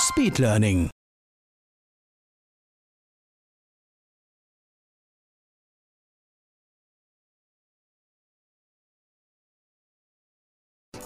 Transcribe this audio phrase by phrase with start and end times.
[0.00, 0.88] Speedlearning.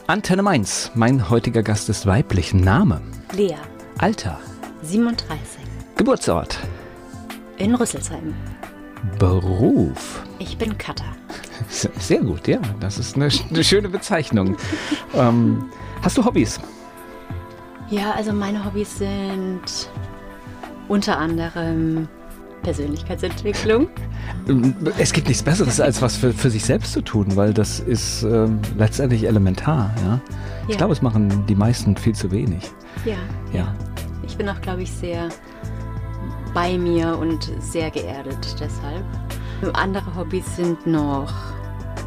[0.06, 0.92] Antenne Mainz.
[0.94, 2.54] Mein heutiger Gast ist weiblich.
[2.54, 3.00] Name.
[3.32, 3.56] Lea,
[3.98, 4.38] Alter.
[4.82, 5.62] 37,
[5.96, 6.58] Geburtsort.
[7.56, 8.34] in Rüsselsheim.
[9.18, 10.22] Beruf.
[10.38, 11.16] Ich bin Cutter.
[11.68, 12.60] Sehr gut, ja.
[12.80, 14.56] Das ist eine, eine schöne Bezeichnung.
[15.14, 15.70] ähm,
[16.02, 16.60] hast du Hobbys?
[17.90, 19.60] Ja, also meine Hobbys sind
[20.88, 22.08] unter anderem
[22.62, 23.88] Persönlichkeitsentwicklung.
[24.98, 28.22] Es gibt nichts Besseres, als was für, für sich selbst zu tun, weil das ist
[28.22, 29.90] ähm, letztendlich elementar.
[30.04, 30.20] Ja?
[30.66, 30.78] Ich Ja.
[30.78, 32.70] glaube, es machen die meisten viel zu wenig.
[33.04, 33.16] Ja,
[33.52, 33.74] Ja.
[34.26, 35.28] ich bin auch, glaube ich, sehr
[36.54, 39.04] bei mir und sehr geerdet deshalb.
[39.74, 41.32] Andere Hobbys sind noch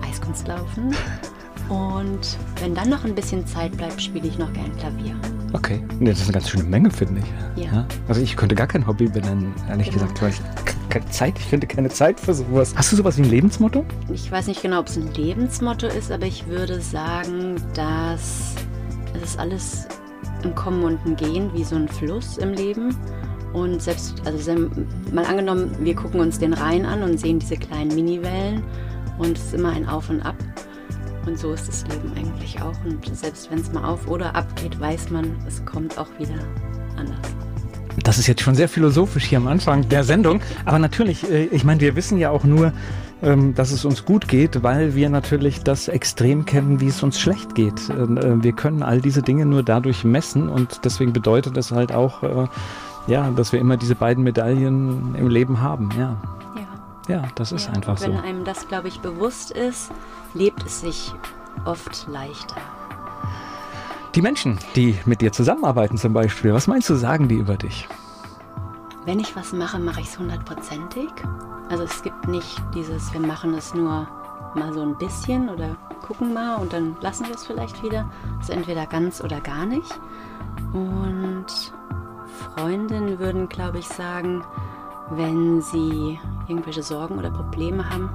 [0.07, 0.95] Eiskunstlaufen.
[1.69, 5.15] Und wenn dann noch ein bisschen Zeit bleibt, spiele ich noch gern Klavier.
[5.53, 5.81] Okay.
[5.99, 7.21] Nee, das ist eine ganz schöne Menge, finde
[7.55, 7.63] ich.
[7.65, 7.85] Ja.
[8.07, 10.01] Also ich könnte gar kein Hobby benennen, ehrlich Genau.
[10.03, 10.41] gesagt, weil ich
[10.89, 12.73] keine Zeit, ich finde keine Zeit für sowas.
[12.75, 13.85] Hast du sowas wie ein Lebensmotto?
[14.13, 18.55] Ich weiß nicht genau, ob es ein Lebensmotto ist, aber ich würde sagen, dass
[19.15, 19.87] es ist alles
[20.43, 22.95] ein Kommen und ein Gehen, wie so ein Fluss im Leben.
[23.53, 24.53] Und selbst, also
[25.11, 28.61] mal angenommen, wir gucken uns den Rhein an und sehen diese kleinen Miniwellen
[29.17, 30.35] und es ist immer ein Auf und Ab.
[31.27, 32.73] Und so ist das Leben eigentlich auch.
[32.85, 36.39] Und selbst wenn es mal auf oder ab geht, weiß man, es kommt auch wieder
[36.95, 37.19] anders.
[38.03, 40.39] Das ist jetzt schon sehr philosophisch hier am Anfang der Sendung.
[40.63, 42.71] Aber natürlich, äh, ich meine, wir wissen ja auch nur,
[43.21, 47.19] ähm, dass es uns gut geht, weil wir natürlich das Extrem kennen, wie es uns
[47.19, 47.89] schlecht geht.
[47.89, 51.91] Ähm, äh, Wir können all diese Dinge nur dadurch messen und deswegen bedeutet es halt
[51.91, 52.47] auch, äh,
[53.07, 55.89] ja, dass wir immer diese beiden Medaillen im Leben haben.
[55.97, 56.15] Ja,
[57.07, 57.23] Ja.
[57.35, 58.05] das ist ja, einfach und so.
[58.07, 59.91] wenn einem das, glaube ich, bewusst ist,
[60.33, 61.13] lebt es sich
[61.65, 62.57] oft leichter.
[64.15, 67.87] Die Menschen, die mit dir zusammenarbeiten zum Beispiel, was meinst du, sagen die über dich?
[69.05, 71.09] Wenn ich was mache, mache ich es hundertprozentig.
[71.69, 74.07] Also es gibt nicht dieses, wir machen es nur
[74.55, 78.09] mal so ein bisschen oder gucken mal und dann lassen wir es vielleicht wieder.
[78.39, 79.99] Also entweder ganz oder gar nicht.
[80.73, 81.45] Und
[82.55, 84.43] Freundinnen würden, glaube ich, sagen,
[85.11, 88.09] wenn sie irgendwelche Sorgen oder Probleme haben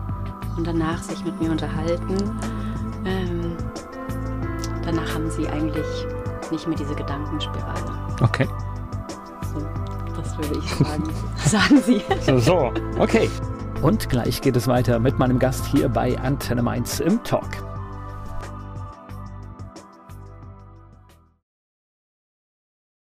[0.56, 2.16] und danach sich mit mir unterhalten,
[3.04, 3.56] ähm,
[4.84, 5.86] danach haben sie eigentlich
[6.50, 7.92] nicht mehr diese Gedankenspirale.
[8.20, 8.47] Okay.
[9.53, 9.60] So,
[10.16, 11.03] das würde ich sagen.
[11.36, 12.03] sagen Sie.
[12.20, 13.30] So, so, okay.
[13.80, 17.48] Und gleich geht es weiter mit meinem Gast hier bei Antenne Mainz im Talk.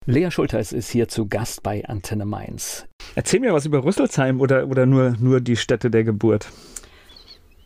[0.06, 2.84] Lea Schulteis ist hier zu Gast bei Antenne Mainz.
[3.14, 6.48] Erzähl mir was über Rüsselsheim oder, oder nur, nur die Stätte der Geburt.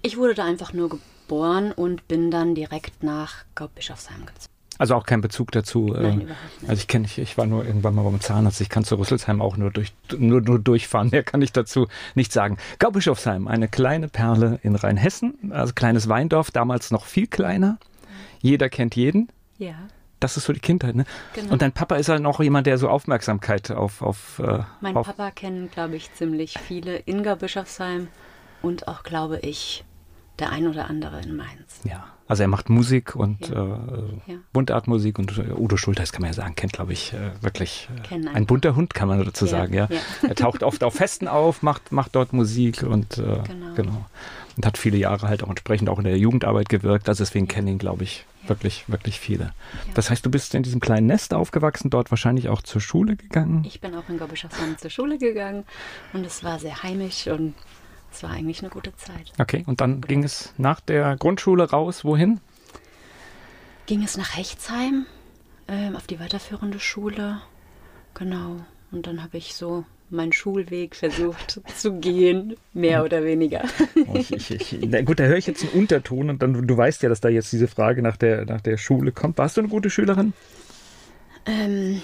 [0.03, 4.53] Ich wurde da einfach nur geboren und bin dann direkt nach Gaubbischofsheim gezogen.
[4.79, 5.89] Also auch kein Bezug dazu.
[5.89, 6.71] Nein, äh, überhaupt nicht.
[6.71, 8.61] Also ich kenne, ich, ich war nur irgendwann mal beim Zahnarzt.
[8.61, 11.09] Ich kann zu Rüsselsheim auch nur, durch, nur, nur durchfahren.
[11.13, 12.59] Mehr kann ich dazu nicht sagen.
[12.79, 15.51] Gaubischofsheim, eine kleine Perle in Rheinhessen.
[15.51, 17.79] Also kleines Weindorf, damals noch viel kleiner.
[18.41, 19.29] Jeder kennt jeden.
[19.59, 19.89] Ja,
[20.21, 21.05] Das ist so die Kindheit, ne?
[21.35, 21.53] genau.
[21.53, 25.07] Und dein Papa ist halt noch jemand, der so Aufmerksamkeit auf, auf, äh, mein auf
[25.07, 28.09] Papa kennen, glaube ich, ziemlich viele in Gaubbischofsheim
[28.63, 29.85] und auch, glaube ich,
[30.41, 31.81] der ein oder andere in Mainz.
[31.85, 32.05] ja.
[32.31, 33.63] Also er macht Musik und Ja.
[33.65, 34.37] äh, Ja.
[34.53, 38.29] Mundartmusik und äh, Udo Schulteis kann man ja sagen, kennt, glaube ich, äh, wirklich äh,
[38.35, 39.89] ein bunter Hund, kann man dazu Ja, sagen, ja.
[40.21, 43.75] Er taucht oft auf Festen auf, macht, macht dort Musik und äh, Genau.
[43.77, 44.05] genau.
[44.59, 47.09] Und hat viele Jahre halt auch entsprechend auch in der Jugendarbeit gewirkt.
[47.09, 48.27] Also deswegen kennen ihn, glaube ich.
[48.49, 49.45] Wirklich, wirklich viele.
[49.45, 49.93] Ja.
[49.95, 53.65] Das heißt, du bist in diesem kleinen Nest aufgewachsen, dort wahrscheinlich auch zur Schule gegangen.
[53.65, 55.65] Ich bin auch in Gaubbischofsheim zur Schule gegangen
[56.13, 57.55] und es war sehr heimisch und
[58.13, 59.33] es war eigentlich eine gute Zeit.
[59.39, 62.41] Okay, und dann ging es nach der Grundschule raus, wohin?
[63.89, 65.07] ging es nach Hechtsheim
[65.67, 67.41] ähm, auf die weiterführende Schule.
[68.13, 68.61] Genau.
[68.93, 73.65] Und dann habe ich so meinen Schulweg versucht zu gehen, mehr oder weniger.
[74.07, 76.77] Oh, ich, ich, ich, na gut, da höre ich jetzt einen Unterton und dann, du
[76.77, 79.39] weißt ja, dass da jetzt diese Frage nach der, nach der Schule kommt.
[79.39, 80.33] Warst du eine gute Schülerin?
[81.47, 82.03] Ähm,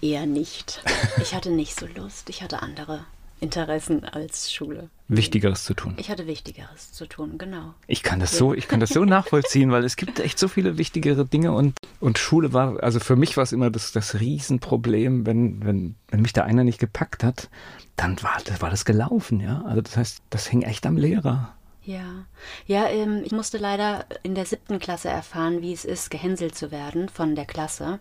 [0.00, 0.82] eher nicht.
[1.20, 2.28] Ich hatte nicht so Lust.
[2.30, 3.04] Ich hatte andere
[3.40, 4.90] Interessen als Schule.
[5.08, 5.94] Wichtigeres zu tun.
[5.98, 7.74] Ich hatte Wichtigeres zu tun, genau.
[7.86, 10.78] Ich kann das so, ich kann das so nachvollziehen, weil es gibt echt so viele
[10.78, 15.24] wichtigere Dinge und, und Schule war, also für mich war es immer das, das Riesenproblem,
[15.26, 17.48] wenn, wenn, wenn mich da einer nicht gepackt hat,
[17.94, 19.62] dann war, das war das gelaufen, ja.
[19.62, 21.52] Also das heißt, das hing echt am Lehrer.
[21.84, 22.24] Ja,
[22.66, 26.72] ja, ähm, ich musste leider in der siebten Klasse erfahren, wie es ist, gehänselt zu
[26.72, 28.00] werden von der Klasse.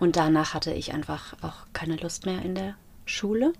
[0.00, 3.52] Und danach hatte ich einfach auch keine Lust mehr in der Schule.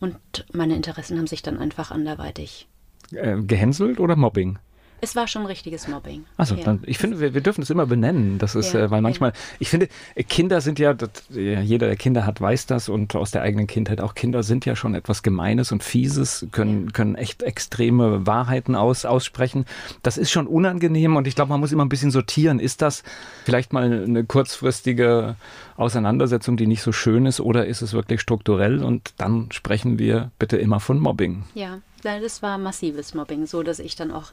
[0.00, 2.68] Und meine Interessen haben sich dann einfach anderweitig.
[3.12, 4.58] Äh, gehänselt oder Mobbing?
[5.04, 6.24] Es war schon richtiges Mobbing.
[6.38, 6.78] Also, ja.
[6.86, 8.38] ich finde, wir, wir, dürfen es immer benennen.
[8.38, 9.36] Das ist, Ja, äh, weil manchmal, ja.
[9.58, 13.30] ich finde, äh, Kinder sind ja, das, jeder, der Kinder hat, weiß das und aus
[13.30, 17.42] der eigenen Kindheit auch Kinder sind ja schon etwas Gemeines und Fieses, können, können echt
[17.42, 19.66] extreme Wahrheiten aus, aussprechen.
[20.02, 22.58] Das ist schon unangenehm und ich glaube, man muss immer ein bisschen sortieren.
[22.58, 23.02] Ist das
[23.44, 25.36] vielleicht mal eine kurzfristige
[25.76, 30.30] Auseinandersetzung, die nicht so schön ist oder ist es wirklich strukturell und dann sprechen wir
[30.38, 31.44] bitte immer von Mobbing.
[31.54, 34.32] Ja, ja, das war massives Mobbing, so dass ich dann auch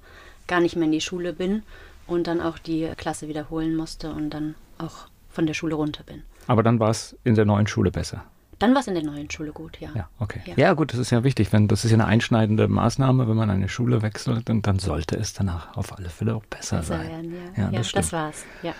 [0.51, 1.63] gar nicht mehr in die Schule bin
[2.07, 6.23] und dann auch die Klasse wiederholen musste und dann auch von der Schule runter bin.
[6.45, 8.25] Aber dann war es in der neuen Schule besser.
[8.59, 9.89] Dann war es in der neuen Schule gut, ja.
[9.95, 10.41] Ja, okay.
[10.45, 10.53] Ja.
[10.57, 10.73] Ja.
[10.73, 11.53] gut, das ist ja wichtig.
[11.53, 15.15] Wenn, das ist ja eine einschneidende Maßnahme, wenn man eine Schule wechselt, dann, dann sollte
[15.15, 17.09] es danach auf alle Fälle auch besser, Besser sein.
[17.09, 17.39] werden, ja.
[17.39, 18.11] Ja, Ja, das das, stimmt.
[18.11, 18.45] war's.
[18.61, 18.73] Ja.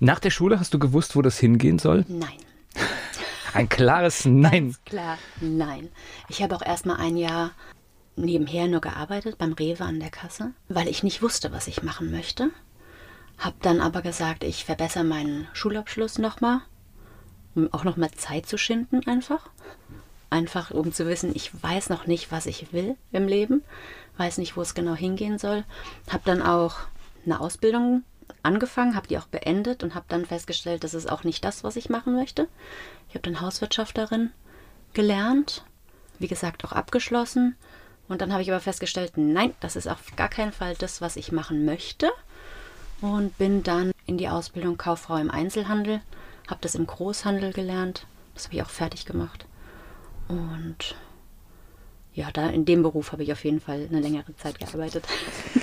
[0.00, 2.04] Nach der Schule hast du gewusst, wo das hingehen soll?
[2.08, 2.36] Nein.
[3.54, 4.64] Ein klares Nein.
[4.64, 5.88] Ganz klar, nein.
[6.28, 7.50] Ich habe auch erstmal ein Jahr
[8.16, 12.10] nebenher nur gearbeitet beim Rewe an der Kasse, weil ich nicht wusste, was ich machen
[12.10, 12.50] möchte.
[13.38, 16.60] Hab dann aber gesagt, ich verbessere meinen Schulabschluss nochmal,
[17.54, 19.48] um auch nochmal Zeit zu schinden einfach.
[20.30, 23.62] Einfach um zu wissen, ich weiß noch nicht, was ich will im Leben,
[24.16, 25.64] weiß nicht, wo es genau hingehen soll.
[26.10, 26.76] Hab dann auch
[27.26, 28.04] eine Ausbildung
[28.42, 31.76] angefangen, habe die auch beendet und habe dann festgestellt, das ist auch nicht das, was
[31.76, 32.48] ich machen möchte.
[33.08, 34.30] Ich habe dann Hauswirtschafterin
[34.94, 35.64] gelernt,
[36.18, 37.56] wie gesagt auch abgeschlossen.
[38.12, 41.16] Und dann habe ich aber festgestellt, nein, das ist auf gar keinen Fall das, was
[41.16, 42.10] ich machen möchte.
[43.00, 46.02] Und bin dann in die Ausbildung Kauffrau im Einzelhandel,
[46.46, 48.06] habe das im Großhandel gelernt.
[48.34, 49.46] Das habe ich auch fertig gemacht.
[50.28, 50.94] Und
[52.12, 55.06] ja, da in dem Beruf habe ich auf jeden Fall eine längere Zeit gearbeitet.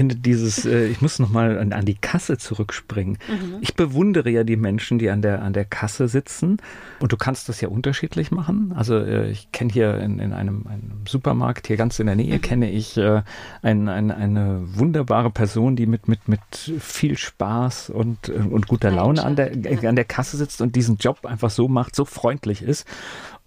[0.00, 3.18] Ich finde dieses, äh, ich muss nochmal an, an die Kasse zurückspringen.
[3.28, 3.58] Mhm.
[3.60, 6.56] Ich bewundere ja die Menschen, die an der, an der Kasse sitzen.
[7.00, 8.72] Und du kannst das ja unterschiedlich machen.
[8.74, 12.36] Also äh, ich kenne hier in, in einem, einem Supermarkt, hier ganz in der Nähe,
[12.36, 12.40] Mhm.
[12.40, 13.20] kenne ich äh,
[13.60, 16.40] ein, ein, eine wunderbare Person, die mit, mit, mit
[16.78, 19.52] viel Spaß und, äh, und guter Laune an der,
[19.86, 22.86] an der Kasse sitzt und diesen Job einfach so macht, so freundlich ist.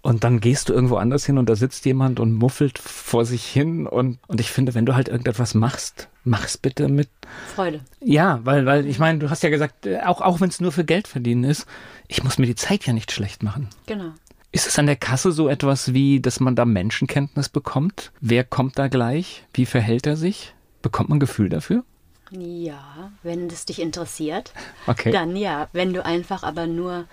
[0.04, 3.46] Und dann gehst du irgendwo anders hin und da sitzt jemand und muffelt vor sich
[3.46, 3.86] hin.
[3.86, 7.08] Und, und ich finde, wenn du halt irgendetwas machst, mach's bitte mit.
[7.54, 7.80] Freude.
[8.00, 10.72] Ja, weil, weil ich meine, du hast ja gesagt, äh, auch, auch wenn es nur
[10.72, 11.64] für Geld verdienen ist,
[12.06, 13.70] ich muss mir die Zeit ja nicht schlecht machen.
[13.86, 14.10] Genau.
[14.52, 18.12] Ist es an der Kasse so etwas wie, dass man da Menschenkenntnis bekommt?
[18.20, 19.46] Wer kommt da gleich?
[19.54, 20.52] Wie verhält er sich?
[20.82, 21.82] Bekommt man ein Gefühl dafür?
[22.30, 24.52] Ja, wenn es dich interessiert,
[24.86, 25.12] Okay.
[25.12, 25.68] dann ja.
[25.72, 27.06] Wenn du einfach aber nur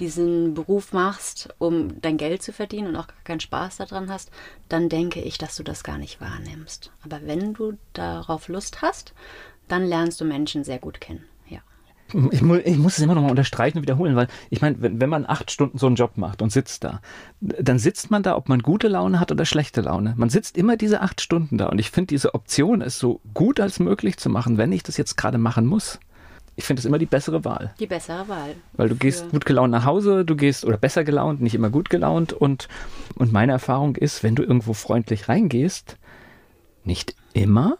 [0.00, 4.30] diesen Beruf machst, um dein Geld zu verdienen und auch gar keinen Spaß daran hast,
[4.68, 6.92] dann denke ich, dass du das gar nicht wahrnimmst.
[7.04, 9.12] Aber wenn du darauf Lust hast,
[9.66, 11.24] dann lernst du Menschen sehr gut kennen.
[11.48, 11.60] Ja.
[12.30, 15.00] Ich, mu ich muss es immer noch mal unterstreichen und wiederholen, weil ich meine, wenn,
[15.00, 17.00] wenn man acht Stunden so einen Job macht und sitzt da,
[17.40, 20.14] dann sitzt man da, ob man gute Laune hat oder schlechte Laune.
[20.16, 23.60] Man sitzt immer diese acht Stunden da und ich finde diese Option, es so gut
[23.60, 25.98] als möglich zu machen, wenn ich das jetzt gerade machen muss.
[26.58, 27.72] Ich finde es immer die bessere Wahl.
[27.78, 28.56] Die bessere Wahl.
[28.72, 31.88] Weil du gehst gut gelaunt nach Hause, du gehst oder besser gelaunt, nicht immer gut
[31.88, 32.66] gelaunt und,
[33.14, 35.98] und meine Erfahrung ist, wenn du irgendwo freundlich reingehst,
[36.82, 37.78] nicht immer,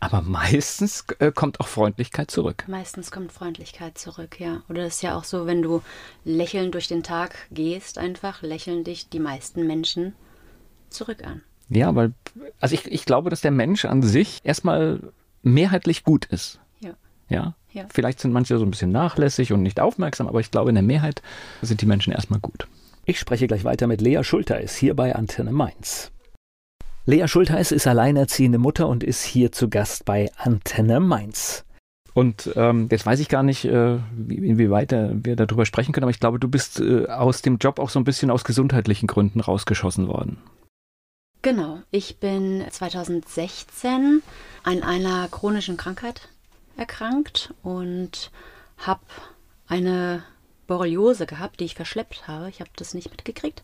[0.00, 2.64] aber meistens äh, kommt auch Freundlichkeit zurück.
[2.66, 4.62] Meistens kommt Freundlichkeit zurück, ja.
[4.70, 5.82] Oder es ist ja auch so, wenn du
[6.24, 10.14] lächelnd durch den Tag gehst, einfach lächeln dich die meisten Menschen
[10.88, 11.42] zurück an.
[11.68, 12.14] Ja, weil,
[12.58, 16.58] also ich, ich glaube, dass der Mensch an sich erstmal mehrheitlich gut ist.
[17.28, 17.54] Ja.
[17.72, 17.84] Ja.
[17.90, 20.82] Vielleicht sind manche so ein bisschen nachlässig und nicht aufmerksam, aber ich glaube, in der
[20.82, 21.22] Mehrheit
[21.62, 22.66] sind die Menschen erstmal gut.
[23.04, 26.10] Ich spreche gleich weiter mit Lea Schulteis hier bei Antenne Mainz.
[27.06, 31.64] Lea Schulteis ist alleinerziehende Mutter und ist hier zu Gast bei Antenne Mainz.
[32.14, 36.04] Und ähm, jetzt weiß ich gar nicht, äh, wie- inwieweit äh, wir darüber sprechen können,
[36.04, 39.06] aber ich glaube, du bist äh, aus dem Job auch so ein bisschen aus gesundheitlichen
[39.06, 40.38] Gründen rausgeschossen worden.
[41.42, 41.78] Genau.
[41.90, 44.22] Ich bin 2016
[44.64, 46.28] an einer chronischen Krankheit
[46.78, 48.30] erkrankt und
[48.78, 49.02] habe
[49.66, 50.24] eine
[50.66, 52.48] Borreliose gehabt, die ich verschleppt habe.
[52.48, 53.62] Ich habe das nicht mitgekriegt.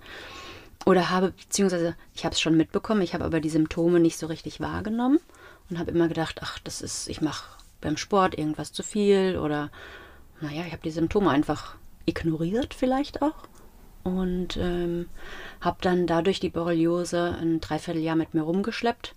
[0.87, 4.27] Oder habe, beziehungsweise ich habe es schon mitbekommen, ich habe aber die Symptome nicht so
[4.27, 5.21] richtig wahrgenommen
[5.71, 7.45] und habe immer gedacht, ach, das ist, ich mache
[7.81, 9.71] beim Sport irgendwas zu viel oder,
[10.41, 13.49] naja, ich habe die Symptome einfach ignoriert vielleicht auch.
[14.05, 15.09] und ähm,
[15.61, 19.15] habe dann dadurch die Borreliose ein Dreivierteljahr mit mir rumgeschleppt,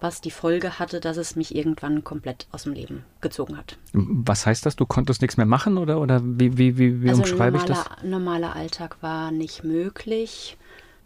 [0.00, 3.78] was die Folge hatte, dass es mich irgendwann komplett aus dem Leben gezogen hat.
[3.92, 4.76] Was heißt das?
[4.76, 7.88] Du konntest nichts mehr machen oder, oder wie, wie, wie, wie also umschreibe normaler, ich
[7.88, 8.04] das?
[8.04, 10.56] Normaler Alltag war nicht möglich.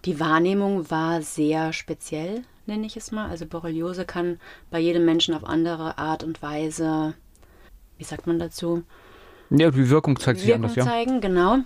[0.05, 3.31] Die Wahrnehmung war sehr speziell, nenne ich es mal.
[3.31, 4.39] Also Borreliose kann
[4.71, 7.15] bei jedem Menschen auf andere Art und Weise,
[7.97, 8.83] wie sagt man dazu?
[9.49, 10.85] Ja, die Wirkung zeigt sich Wirkung anders, ja.
[10.85, 11.59] zeigen, genau.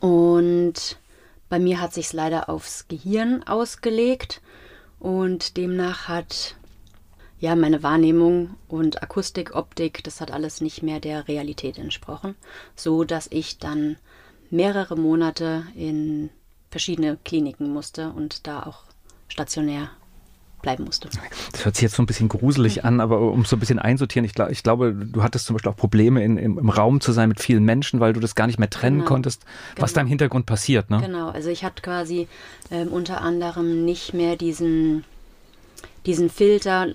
[0.00, 0.98] Und
[1.50, 4.40] bei mir hat sich leider aufs Gehirn ausgelegt
[5.00, 6.54] und demnach hat
[7.40, 12.36] ja meine Wahrnehmung und Akustik, Optik, das hat alles nicht mehr der Realität entsprochen,
[12.76, 13.96] so dass ich dann
[14.50, 16.28] mehrere Monate in
[16.70, 18.82] verschiedene Kliniken musste und da auch
[19.28, 19.90] stationär
[20.60, 21.08] bleiben musste.
[21.52, 24.24] Das hört sich jetzt so ein bisschen gruselig an, aber um so ein bisschen einsortieren,
[24.24, 27.12] ich, glaub, ich glaube, du hattest zum Beispiel auch Probleme in, im, im, Raum zu
[27.12, 29.08] sein mit vielen Menschen, weil du das gar nicht mehr trennen Genau.
[29.08, 29.44] konntest,
[29.76, 29.94] was Genau.
[29.94, 30.90] da im Hintergrund passiert.
[30.90, 31.00] Ne?
[31.00, 32.28] Genau, also ich hatte quasi
[32.70, 35.04] ähm, unter anderem nicht mehr diesen,
[36.06, 36.94] diesen Filter,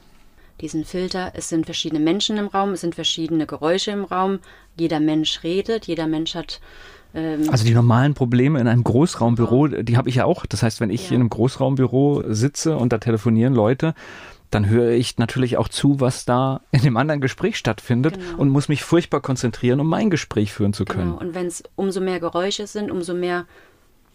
[0.62, 4.40] diesen Filter, es sind verschiedene Menschen im Raum, es sind verschiedene Geräusche im Raum,
[4.78, 6.60] jeder Mensch redet, jeder Mensch hat
[7.16, 10.46] ähm, Also die normalen Probleme in einem Großraumbüro, die habe ich ja auch.
[10.46, 11.16] Das heißt, wenn ich Ja.
[11.16, 13.94] in einem Großraumbüro sitze und da telefonieren Leute,
[14.52, 18.38] dann höre ich natürlich auch zu, was da in dem anderen Gespräch stattfindet Genau.
[18.38, 21.12] und muss mich furchtbar konzentrieren, um mein Gespräch führen zu können.
[21.12, 23.46] Genau, und wenn es umso mehr Geräusche sind, umso mehr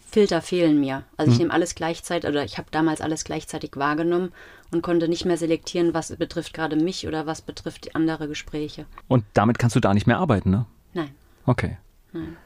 [0.09, 1.05] Filter fehlen mir.
[1.17, 1.45] Also ich Hm.
[1.47, 4.33] nehme alles gleichzeitig, oder ich habe damals alles gleichzeitig wahrgenommen
[4.73, 8.87] und konnte nicht mehr selektieren, was betrifft gerade mich oder was betrifft andere Gespräche.
[9.09, 10.67] Und damit kannst du da nicht mehr arbeiten, ne?
[10.95, 11.11] Nein.
[11.47, 11.77] Okay.
[12.13, 12.37] Nein.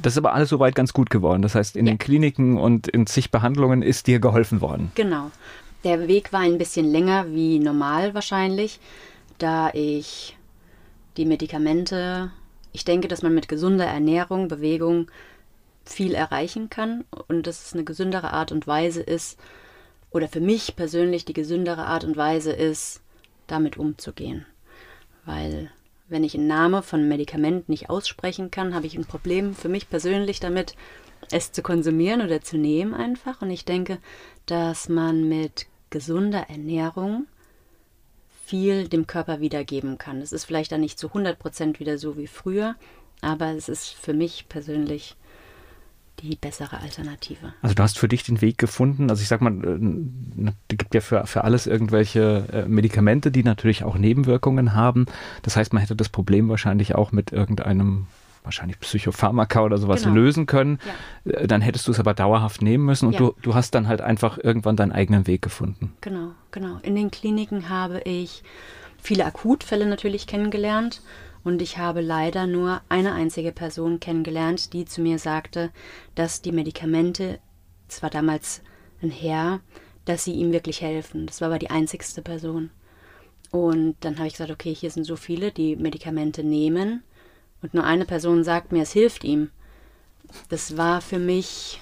[0.00, 1.42] Das ist aber alles soweit ganz gut geworden.
[1.42, 1.92] Das heißt, in Ja.
[1.92, 4.92] den Kliniken und in zig Behandlungen ist dir geholfen worden.
[4.94, 5.30] Genau.
[5.84, 8.80] Der Weg war ein bisschen länger wie normal wahrscheinlich,
[9.38, 10.36] da ich
[11.16, 12.30] die Medikamente,
[12.72, 15.10] ich denke, dass man mit gesunder Ernährung, Bewegung
[15.84, 19.38] viel erreichen kann und dass es eine gesündere Art und Weise ist,
[20.10, 23.00] oder für mich persönlich die gesündere Art und Weise ist,
[23.46, 24.46] damit umzugehen.
[25.24, 25.70] Weil
[26.08, 29.68] wenn ich einen Namen von einem Medikament nicht aussprechen kann, habe ich ein Problem für
[29.68, 30.74] mich persönlich damit,
[31.30, 33.42] es zu konsumieren oder zu nehmen einfach.
[33.42, 33.98] Und ich denke,
[34.46, 37.26] dass man mit gesunder Ernährung
[38.44, 40.22] viel dem Körper wiedergeben kann.
[40.22, 42.76] Es ist vielleicht dann nicht zu 100% wieder so wie früher,
[43.20, 45.16] aber es ist für mich persönlich
[46.22, 47.52] die bessere Alternative.
[47.62, 49.10] Also du hast für dich den Weg gefunden.
[49.10, 53.42] Also ich sag mal, äh, es gibt ja für, für alles irgendwelche äh, Medikamente, die
[53.42, 55.06] natürlich auch Nebenwirkungen haben.
[55.42, 58.06] Das heißt, man hätte das Problem wahrscheinlich auch mit irgendeinem
[58.44, 60.14] wahrscheinlich Psychopharmaka oder sowas Genau.
[60.14, 60.78] lösen können.
[61.24, 63.18] Äh, Dann hättest du es aber dauerhaft nehmen müssen und Ja.
[63.18, 65.92] du, du hast dann halt einfach irgendwann deinen eigenen Weg gefunden.
[66.00, 66.78] Genau, genau.
[66.82, 68.42] In den Kliniken habe ich
[69.02, 71.02] viele Akutfälle natürlich kennengelernt
[71.44, 75.70] und ich habe leider nur eine einzige Person kennengelernt, die zu mir sagte,
[76.14, 77.38] dass die Medikamente,
[77.88, 78.62] es war damals
[79.02, 79.60] ein Herr,
[80.04, 81.26] dass sie ihm wirklich helfen.
[81.26, 82.70] Das war aber die einzigste Person.
[83.50, 87.02] Und dann habe ich gesagt, okay, hier sind so viele, die Medikamente nehmen
[87.62, 89.50] und nur eine Person sagt mir, es hilft ihm.
[90.48, 91.80] Das war für mich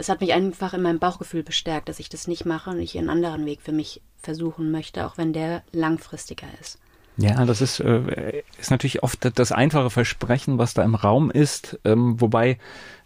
[0.00, 2.96] es hat mich einfach in meinem Bauchgefühl bestärkt, dass ich das nicht mache und ich
[2.96, 6.78] einen anderen Weg für mich versuchen möchte, auch wenn der langfristiger ist.
[7.20, 11.78] Ja, das ist, äh, ist natürlich oft das einfache Versprechen, was da im Raum ist.
[11.84, 12.58] Ähm, wobei,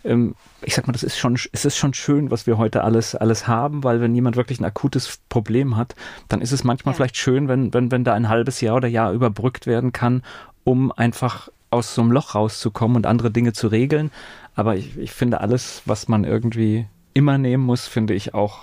[0.04, 3.14] ähm, ich sag mal, das ist schon, es ist schon schön, was wir heute alles,
[3.14, 5.97] alles haben, weil wenn jemand wirklich ein akutes Problem hat,
[6.28, 6.97] dann ist es manchmal Ja.
[6.97, 10.23] vielleicht schön, wenn, wenn, wenn da ein halbes Jahr oder Jahr überbrückt werden kann,
[10.62, 14.12] um einfach aus so einem Loch rauszukommen und andere Dinge zu regeln.
[14.54, 18.61] Aber ich, ich finde alles, was man irgendwie immer nehmen muss, finde ich auch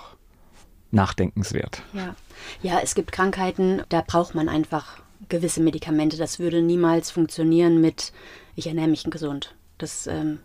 [0.92, 1.82] nachdenkenswert.
[1.92, 2.14] Ja.
[2.62, 6.16] ja, es gibt Krankheiten, da braucht man einfach gewisse Medikamente.
[6.16, 8.12] Das würde niemals funktionieren mit,
[8.54, 9.54] ich ernähre mich gesund.
[9.78, 10.38] Das ähm,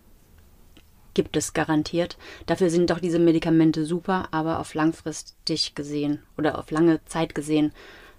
[1.14, 2.16] gibt es garantiert.
[2.46, 7.72] Dafür sind doch diese Medikamente super, aber auf langfristig gesehen oder auf lange Zeit gesehen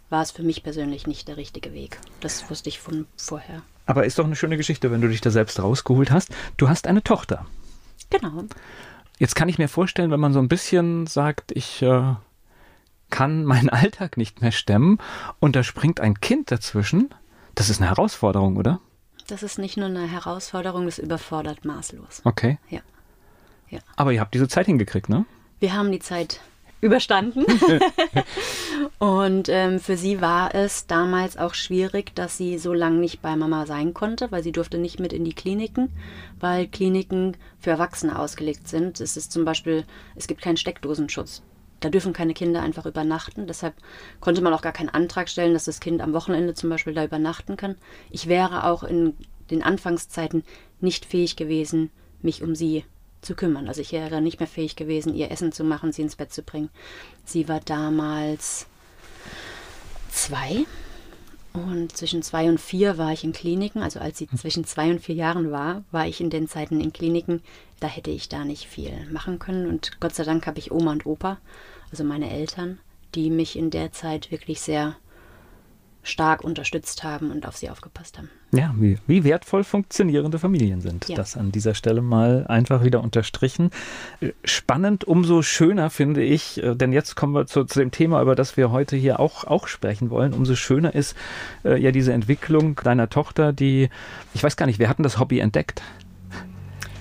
[0.09, 1.99] war es für mich persönlich nicht der richtige Weg.
[2.19, 3.61] Das wusste ich von vorher.
[3.85, 6.29] Aber ist doch eine schöne Geschichte, wenn du dich da selbst rausgeholt hast.
[6.57, 7.45] Du hast eine Tochter.
[8.09, 8.43] Genau.
[9.17, 12.15] Jetzt kann ich mir vorstellen, wenn man so ein bisschen sagt, ich äh,
[13.09, 14.99] kann meinen Alltag nicht mehr stemmen
[15.39, 17.13] und da springt ein Kind dazwischen,
[17.55, 18.79] das ist eine Herausforderung, oder?
[19.27, 22.21] Das ist nicht nur eine Herausforderung, das überfordert maßlos.
[22.23, 22.57] Okay.
[22.69, 22.81] Ja.
[23.69, 23.79] Ja.
[23.95, 25.25] Aber ihr habt diese Zeit hingekriegt, ne?
[25.59, 26.39] Wir haben die Zeit
[26.81, 27.45] überstanden.
[28.99, 33.35] und ähm, für sie war es damals auch schwierig, dass sie so lange nicht bei
[33.35, 35.89] Mama sein konnte, weil sie durfte nicht mit in die Kliniken,
[36.39, 39.01] weil Kliniken für Erwachsene ausgelegt sind.
[39.01, 39.85] Es ist zum Beispiel,
[40.15, 41.41] es gibt keinen Steckdosenschutz.
[41.79, 43.47] Da dürfen keine Kinder einfach übernachten.
[43.47, 43.73] Deshalb
[44.19, 47.03] konnte man auch gar keinen Antrag stellen, dass das Kind am Wochenende zum Beispiel da
[47.03, 47.75] übernachten kann.
[48.09, 49.15] Ich wäre auch in
[49.49, 50.43] den Anfangszeiten
[50.81, 51.89] nicht fähig gewesen,
[52.21, 52.83] mich um sie
[53.21, 53.67] zu kümmern.
[53.67, 56.43] Also ich wäre nicht mehr fähig gewesen, ihr Essen zu machen, sie ins Bett zu
[56.43, 56.69] bringen.
[57.25, 58.67] Sie war damals
[60.09, 60.65] zwei
[61.67, 63.81] und zwischen zwei und vier war ich in Kliniken.
[63.81, 66.93] Also als sie zwischen zwei und vier Jahren war, war ich in den Zeiten in
[66.93, 67.41] Kliniken.
[67.79, 69.67] Da hätte ich da nicht viel machen können.
[69.67, 71.37] Und Gott sei Dank habe ich Oma und Opa,
[71.91, 72.79] also meine Eltern,
[73.15, 74.95] die mich in der Zeit wirklich sehr
[76.03, 78.29] stark unterstützt haben und auf sie aufgepasst haben.
[78.51, 81.07] Ja, wie, wie wertvoll funktionierende Familien sind.
[81.07, 81.15] Ja.
[81.15, 83.69] Das an dieser Stelle mal einfach wieder unterstrichen.
[84.43, 88.35] Spannend, umso schöner finde ich, äh, denn jetzt kommen wir zu, zu dem Thema, über
[88.35, 90.33] das wir heute hier auch, auch sprechen wollen.
[90.33, 91.15] Umso schöner ist
[91.63, 93.89] äh, ja diese Entwicklung deiner Tochter, die,
[94.33, 95.83] ich weiß gar nicht, wir hatten das Hobby entdeckt.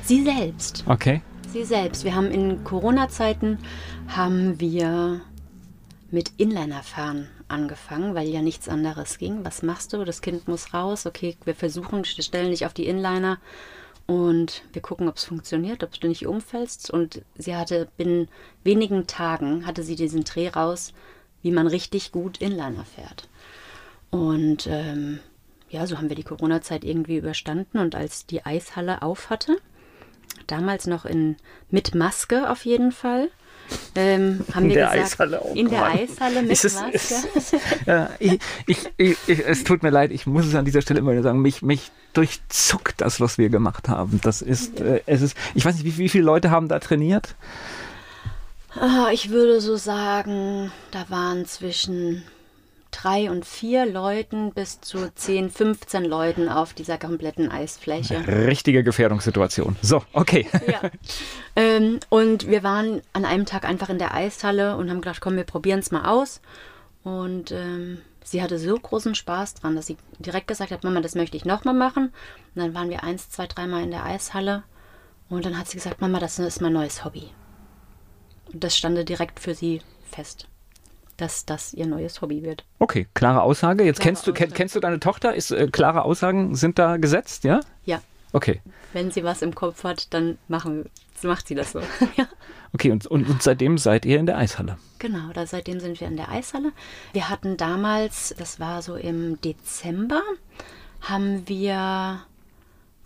[0.02, 0.84] Sie selbst.
[0.86, 1.22] Okay.
[1.50, 2.04] Sie selbst.
[2.04, 3.58] Wir haben in Corona-Zeiten
[4.06, 5.22] haben wir
[6.10, 9.44] mit Inlinerfahren angefangen, weil ja nichts anderes ging.
[9.44, 10.04] Was machst du?
[10.04, 11.06] Das Kind muss raus.
[11.06, 13.38] Okay, wir versuchen, stellen dich auf die Inliner
[14.06, 16.90] und wir gucken, ob es funktioniert, ob du nicht umfällst.
[16.90, 18.28] Und sie hatte binnen
[18.64, 20.94] wenigen Tagen hatte sie diesen Dreh raus,
[21.42, 23.28] wie man richtig gut Inliner fährt.
[24.10, 25.20] Und ähm,
[25.68, 27.78] ja, so haben wir die Corona-Zeit irgendwie überstanden.
[27.78, 29.58] Und als die Eishalle auf hatte,
[30.46, 31.36] damals noch in
[31.70, 33.28] mit Maske auf jeden Fall,
[33.94, 37.14] ähm, in der gesagt, Eishalle auch in der Eishalle mit es, Maske.
[37.34, 37.52] Es,
[37.86, 38.38] äh, ich,
[38.96, 41.40] ich, ich, es tut mir leid, ich muss es an dieser Stelle immer wieder sagen,
[41.40, 44.20] mich, mich durchzuckt das, was wir gemacht haben.
[44.22, 47.34] Das ist, äh, es ist, ich weiß nicht, wie, wie viele Leute haben da trainiert?
[48.74, 52.22] Ah, ich würde so sagen, da waren zwischen
[52.90, 58.26] drei und vier Leuten bis zu 10, 15 Leuten auf dieser kompletten Eisfläche.
[58.26, 59.76] Richtige Gefährdungssituation.
[59.82, 60.46] So, okay.
[60.66, 60.90] Ja.
[61.56, 65.36] Ähm, und wir waren an einem Tag einfach in der Eishalle und haben gedacht, komm,
[65.36, 66.40] wir probieren es mal aus.
[67.02, 71.14] Und ähm, sie hatte so großen Spaß dran, dass sie direkt gesagt hat, Mama, das
[71.14, 72.12] möchte ich nochmal machen.
[72.54, 74.62] Und dann waren wir eins, zwei, dreimal in der Eishalle.
[75.28, 77.30] Und dann hat sie gesagt, Mama, das ist mein neues Hobby.
[78.52, 80.48] Und das stand direkt für sie fest
[81.18, 82.64] dass das ihr neues Hobby wird.
[82.78, 83.84] Okay, klare Aussage.
[83.84, 84.52] Jetzt klare kennst du Aussage.
[84.52, 85.34] kennst du deine Tochter?
[85.34, 87.60] Ist äh, klare Aussagen sind da gesetzt, ja?
[87.84, 88.00] Ja.
[88.32, 88.62] Okay.
[88.92, 90.88] Wenn sie was im Kopf hat, dann machen,
[91.22, 91.80] macht sie das so.
[92.16, 92.26] ja.
[92.72, 94.76] Okay, und, und, und, seitdem seid ihr in der Eishalle?
[94.98, 96.72] Genau, da, seitdem sind wir in der Eishalle.
[97.12, 100.22] Wir hatten damals, das war so im Dezember,
[101.00, 102.20] haben wir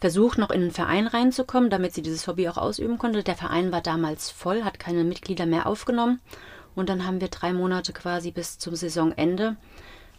[0.00, 3.22] versucht, noch in den Verein reinzukommen, damit sie dieses Hobby auch ausüben konnte.
[3.22, 6.20] Der Verein war damals voll, hat keine Mitglieder mehr aufgenommen.
[6.74, 9.56] Und dann haben wir drei Monate quasi bis zum Saisonende,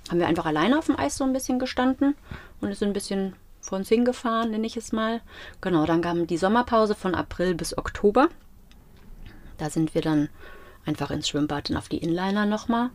[0.10, 2.16] haben wir einfach alleine auf dem Eis so ein bisschen gestanden
[2.62, 5.22] und sind ein bisschen vor uns hingefahren, nenne ich es mal.
[5.62, 8.28] Genau, dann kam die Sommerpause von April bis Oktober.
[9.58, 10.30] Da sind wir dann
[10.86, 12.90] einfach ins Schwimmbad und auf die Inliner nochmal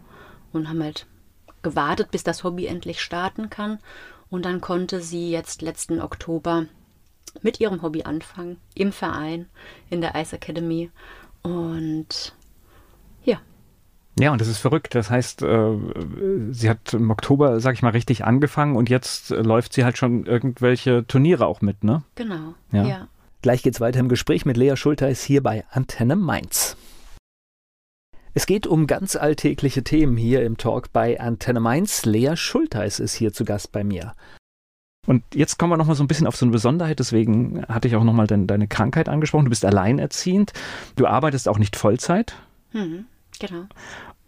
[0.52, 1.06] und haben halt
[1.62, 3.78] gewartet, bis das Hobby endlich starten kann.
[4.30, 6.66] Und dann konnte sie jetzt letzten Oktober
[7.40, 9.48] mit ihrem Hobby anfangen, im Verein,
[9.88, 10.90] in der Ice Academy.
[11.42, 12.34] Und.
[14.18, 14.94] Ja, und das ist verrückt.
[14.94, 15.76] Das heißt, äh,
[16.50, 20.26] sie hat im Oktober, sag ich mal, richtig angefangen und jetzt läuft sie halt schon
[20.26, 22.02] irgendwelche Turniere auch mit, ne?
[22.16, 22.54] Genau.
[22.72, 22.84] Ja.
[22.84, 23.08] ja.
[23.42, 26.76] Gleich geht's weiter im Gespräch mit Lea Schulteis hier bei Antenne Mainz.
[28.34, 32.04] Es geht um ganz alltägliche Themen hier im Talk bei Antenne Mainz.
[32.04, 34.14] Lea Schulteis ist hier zu Gast bei mir.
[35.06, 37.96] Und jetzt kommen wir nochmal so ein bisschen auf so eine Besonderheit, deswegen hatte ich
[37.96, 39.46] auch nochmal deine, deine Krankheit angesprochen.
[39.46, 40.52] Du bist alleinerziehend,
[40.96, 42.34] du arbeitest auch nicht Vollzeit.
[42.72, 43.06] Mhm.
[43.38, 43.64] Genau.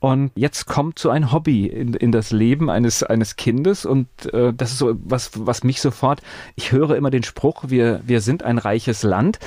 [0.00, 4.52] Und jetzt kommt so ein Hobby in, in das Leben eines, eines Kindes und äh,
[4.54, 6.22] das ist so was, was mich sofort,
[6.56, 9.38] ich höre immer den Spruch, wir, wir sind ein reiches Land.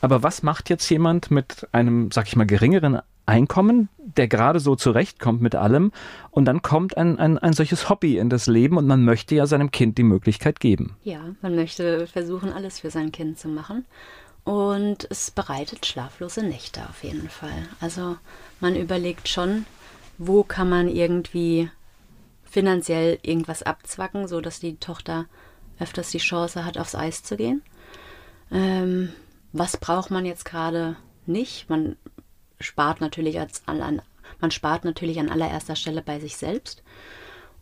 [0.00, 4.74] Aber was macht jetzt jemand mit einem, sag ich mal, geringeren Einkommen, der gerade so
[4.74, 5.92] zurechtkommt mit allem
[6.32, 9.46] und dann kommt ein, ein, ein solches Hobby in das Leben und man möchte ja
[9.46, 10.96] seinem Kind die Möglichkeit geben.
[11.04, 13.84] Ja, man möchte versuchen, alles für sein Kind zu machen.
[14.42, 17.68] Und es bereitet schlaflose Nächte auf jeden Fall.
[17.80, 18.16] Also
[18.58, 19.66] man überlegt schon,
[20.22, 21.70] wo kann man irgendwie
[22.44, 25.24] finanziell irgendwas abzwacken, so dass die Tochter
[25.78, 27.62] öfters die Chance hat, aufs Eis zu gehen.
[28.52, 29.14] Ähm,
[29.54, 31.70] was braucht man jetzt gerade nicht?
[31.70, 31.96] Man
[32.60, 34.02] spart natürlich als an,
[34.42, 36.82] man spart natürlich an allererster Stelle bei sich selbst.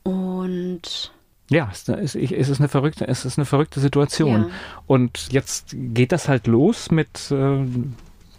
[0.03, 1.13] Und
[1.51, 4.49] ja, es ist, es ist, eine verrückte, es ist eine verrückte Situation.
[4.49, 4.55] Ja.
[4.89, 7.65] Und jetzt geht das halt los mit äh,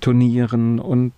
[0.02, 1.14] Turnieren und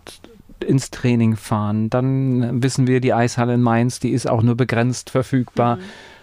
[0.64, 1.90] ins Training fahren.
[1.90, 5.78] Dann wissen wir, die Eishalle in Mainz, die ist auch nur begrenzt verfügbar.
[5.78, 5.82] Mhm.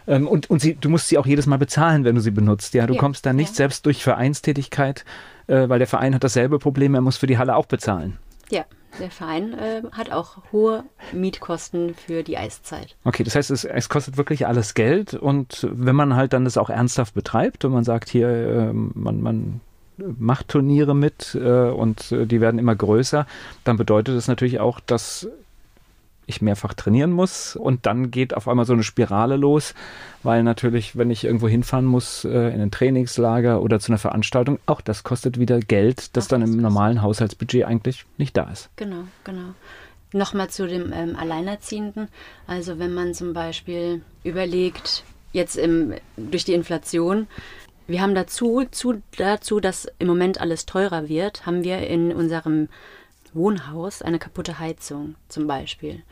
[0.08, 2.74] Ähm, und und sie, du musst sie auch jedes Mal bezahlen, wenn du sie benutzt.
[2.74, 3.54] Ja, du ja, kommst da nicht ja.
[3.54, 5.04] selbst durch Vereinstätigkeit,
[5.46, 8.18] äh, weil der Verein hat dasselbe Problem, er muss für die Halle auch bezahlen.
[8.50, 8.64] Ja,
[8.98, 12.96] der Verein äh, hat auch hohe Mietkosten für die Eiszeit.
[13.04, 16.56] Okay, das heißt, es, es, kostet wirklich alles Geld und wenn man halt dann das
[16.56, 19.60] auch ernsthaft betreibt und man sagt hier, äh, man, man
[20.18, 23.26] macht Turniere mit äh, und äh, die werden immer größer,
[23.64, 25.28] dann bedeutet das natürlich auch, dass
[26.28, 29.74] ich mehrfach trainieren muss und dann geht auf einmal so eine Spirale los,
[30.22, 34.58] weil natürlich, wenn ich irgendwo hinfahren muss, äh, in ein Trainingslager oder zu einer Veranstaltung,
[34.66, 38.50] auch das kostet wieder Geld, das Ach, dann das im normalen Haushaltsbudget eigentlich nicht da
[38.50, 38.68] ist.
[38.76, 39.54] Genau, genau.
[40.12, 42.08] Nochmal zu dem ähm, Alleinerziehenden.
[42.46, 47.26] Also wenn man zum Beispiel überlegt, jetzt im, durch die Inflation,
[47.88, 52.68] wir haben dazu, zu, dazu, dass im Moment alles teurer wird, haben wir in unserem
[53.32, 56.02] Wohnhaus eine kaputte Heizung zum Beispiel.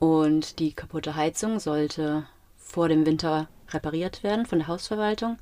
[0.00, 2.24] Und die kaputte Heizung sollte
[2.58, 5.38] vor dem Winter repariert werden von der Hausverwaltung.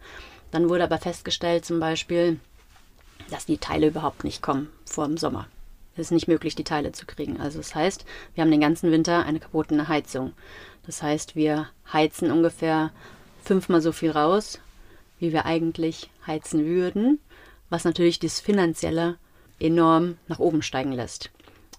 [0.50, 2.38] Dann wurde aber festgestellt zum Beispiel,
[3.30, 5.46] dass die Teile überhaupt nicht kommen vor dem Sommer.
[5.94, 7.40] Es ist nicht möglich, die Teile zu kriegen.
[7.40, 10.34] Also das heißt, wir haben den ganzen Winter eine kaputte Heizung.
[10.84, 12.90] Das heißt, wir heizen ungefähr
[13.42, 14.60] fünfmal so viel raus,
[15.20, 17.20] wie wir eigentlich heizen würden,
[17.68, 19.16] was natürlich das Finanzielle
[19.60, 21.30] enorm nach oben steigen lässt.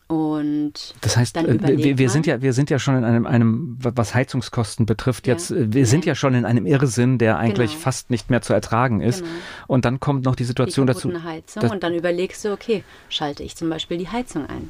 [0.08, 3.78] Und das heißt, äh, wir, wir sind ja, wir sind ja schon in einem, einem
[3.80, 5.34] was Heizungskosten betrifft, ja.
[5.34, 7.84] jetzt, äh, wir sind ja schon in einem Irrsinn, der eigentlich genau.
[7.84, 9.22] fast nicht mehr zu ertragen ist.
[9.22, 9.32] Genau.
[9.68, 11.24] Und dann kommt noch die Situation die dazu.
[11.24, 14.70] Heizung und dann überlegst du, okay, schalte ich zum Beispiel die Heizung ein.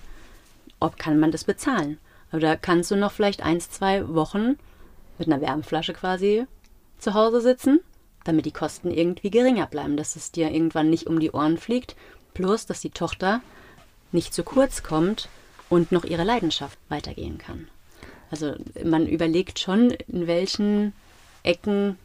[0.80, 1.98] Ob kann man das bezahlen?
[2.32, 4.58] Oder kannst du noch vielleicht eins, zwei Wochen
[5.18, 6.46] mit einer Wärmflasche quasi
[7.00, 7.80] zu Hause sitzen,
[8.24, 11.96] damit die Kosten irgendwie geringer bleiben, dass es dir irgendwann nicht um die Ohren fliegt
[12.34, 13.42] Plus, dass die Tochter
[14.12, 15.30] nicht zu kurz kommt
[15.70, 17.68] und noch ihre Leidenschaft weitergehen kann.
[18.30, 20.94] Also man überlegt schon, in welchen
[21.44, 21.98] Ecken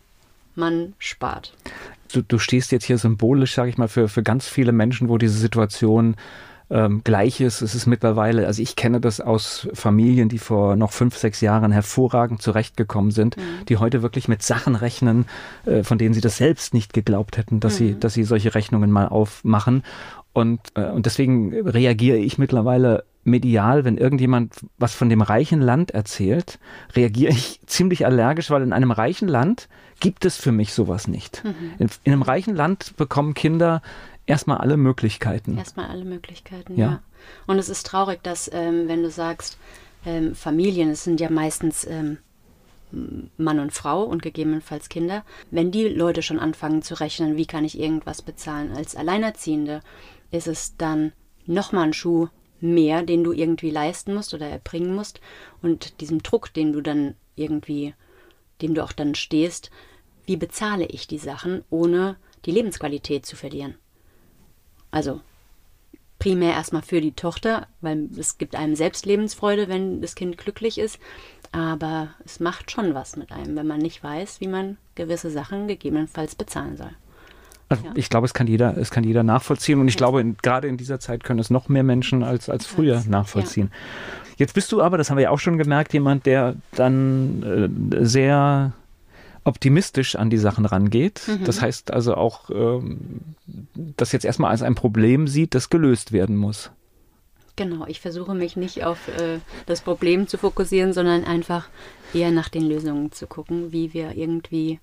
[0.55, 1.55] man spart.
[2.13, 5.19] Du, du stehst jetzt hier symbolisch, sage ich mal, für, für ganz viele Menschen, wo
[5.19, 6.17] diese Situation
[6.71, 7.63] ähm, Gleiches.
[7.63, 11.73] Es ist mittlerweile, also ich kenne das aus Familien, die vor noch fünf, sechs Jahren
[11.73, 13.65] hervorragend zurechtgekommen sind, mhm.
[13.69, 15.27] die heute wirklich mit Sachen rechnen,
[15.65, 17.79] äh, von denen sie das selbst nicht geglaubt hätten, dass mhm.
[17.79, 19.83] sie, dass sie solche Rechnungen mal aufmachen.
[20.33, 25.91] Und, äh, und deswegen reagiere ich mittlerweile medial, wenn irgendjemand was von dem reichen Land
[25.93, 26.59] erzählt,
[26.95, 29.69] reagiere ich ziemlich allergisch, weil in einem reichen Land
[30.01, 31.43] gibt es für mich sowas nicht.
[31.45, 31.55] Mhm.
[31.79, 33.83] In, in, einem reichen Land bekommen Kinder
[34.27, 35.57] erstmal alle Möglichkeiten.
[35.57, 36.87] Erstmal alle Möglichkeiten, ja.
[36.87, 37.03] ja.
[37.47, 39.59] Und es ist traurig, dass, ähm, wenn du sagst,
[40.05, 42.19] ähm, Familien, es sind ja meistens ähm,
[43.37, 47.65] Mann und Frau und gegebenenfalls Kinder, wenn die Leute schon anfangen zu rechnen, wie kann
[47.65, 49.81] ich irgendwas bezahlen als Alleinerziehende,
[50.31, 51.13] ist es dann
[51.47, 52.29] nochmal ein Schuh
[52.61, 55.21] mehr, den du irgendwie leisten musst oder erbringen musst.
[55.63, 57.95] Und diesem Druck, den du dann irgendwie,
[58.63, 59.71] dem du auch dann stehst,
[60.25, 63.75] wie bezahle ich die Sachen, ohne die Lebensqualität zu verlieren?
[64.91, 65.21] Also
[66.19, 70.79] primär erstmal für die Tochter, weil es gibt einem selbst Lebensfreude, wenn das Kind glücklich
[70.79, 70.99] ist.
[71.53, 75.69] Aber es macht schon was mit einem, wenn man nicht weiß, wie man gewisse Sachen
[75.69, 76.91] gegebenenfalls bezahlen soll.
[77.69, 77.93] Also ja.
[77.95, 79.99] Ich glaube, es kann jeder, es kann jeder nachvollziehen und ich ja.
[79.99, 83.71] glaube, in, gerade in dieser Zeit können es noch mehr Menschen als, als früher nachvollziehen.
[83.73, 83.79] Ja.
[84.39, 87.43] Jetzt bist du aber, das haben wir ja auch schon gemerkt, jemand, der dann
[87.93, 88.73] äh, sehr
[89.47, 91.23] optimistisch an die Sachen rangeht.
[91.27, 91.45] Mhm.
[91.45, 93.21] Das heißt also auch, ähm,
[93.75, 96.71] das jetzt erstmal als ein Problem sieht, das gelöst werden muss.
[97.55, 101.69] Genau, ich versuche mich nicht auf äh, das Problem zu fokussieren, sondern einfach
[102.13, 104.79] eher nach den Lösungen zu gucken, wie wir irgendwie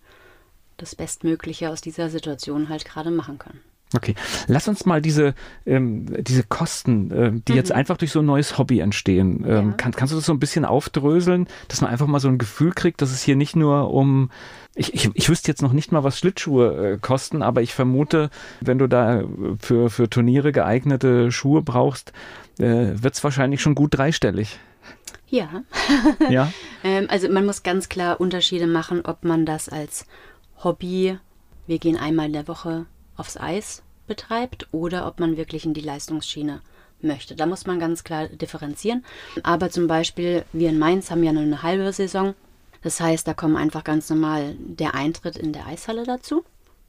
[0.78, 3.62] das Bestmögliche aus dieser Situation halt gerade machen können.
[3.96, 4.16] Okay,
[4.48, 7.58] lass uns mal diese, ähm, diese Kosten, äh, die mhm.
[7.58, 9.74] jetzt einfach durch so ein neues Hobby entstehen, ähm, ja.
[9.74, 12.72] kann, kannst du das so ein bisschen aufdröseln, dass man einfach mal so ein Gefühl
[12.72, 14.32] kriegt, dass es hier nicht nur um,
[14.76, 18.30] ich, ich, ich wüsste jetzt noch nicht mal, was Schlittschuhe äh, kosten, aber ich vermute,
[18.62, 19.24] wenn du da
[19.60, 22.14] für, für Turniere geeignete Schuhe brauchst,
[22.60, 24.60] äh, wird es wahrscheinlich schon gut dreistellig.
[25.28, 25.64] Ja.
[26.30, 26.52] ja.
[26.84, 30.06] ähm, also man muss ganz klar Unterschiede machen, ob man das als
[30.64, 31.18] Hobby,
[31.66, 35.82] wir gehen einmal in der Woche aufs Eis betreibt oder ob man wirklich in die
[35.82, 36.62] Leistungsschiene
[37.02, 37.36] möchte.
[37.36, 39.04] Da muss man ganz klar differenzieren.
[39.44, 42.34] Aber zum Beispiel, wir in Mainz haben ja nur eine halbe Saison.
[42.82, 46.44] Das heißt, da kommen einfach ganz normal der Eintritt in der Eishalle dazu,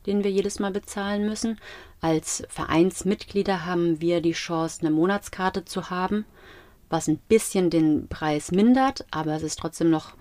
[0.07, 1.61] den wir jedes Mal bezahlen müssen.
[2.01, 6.25] Als Vereinsmitglieder haben wir die Chance, eine Monatskarte zu haben,
[6.91, 10.15] was ein bisschen den Preis mindert, aber es ist trotzdem noch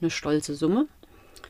[0.00, 0.86] eine stolze Summe.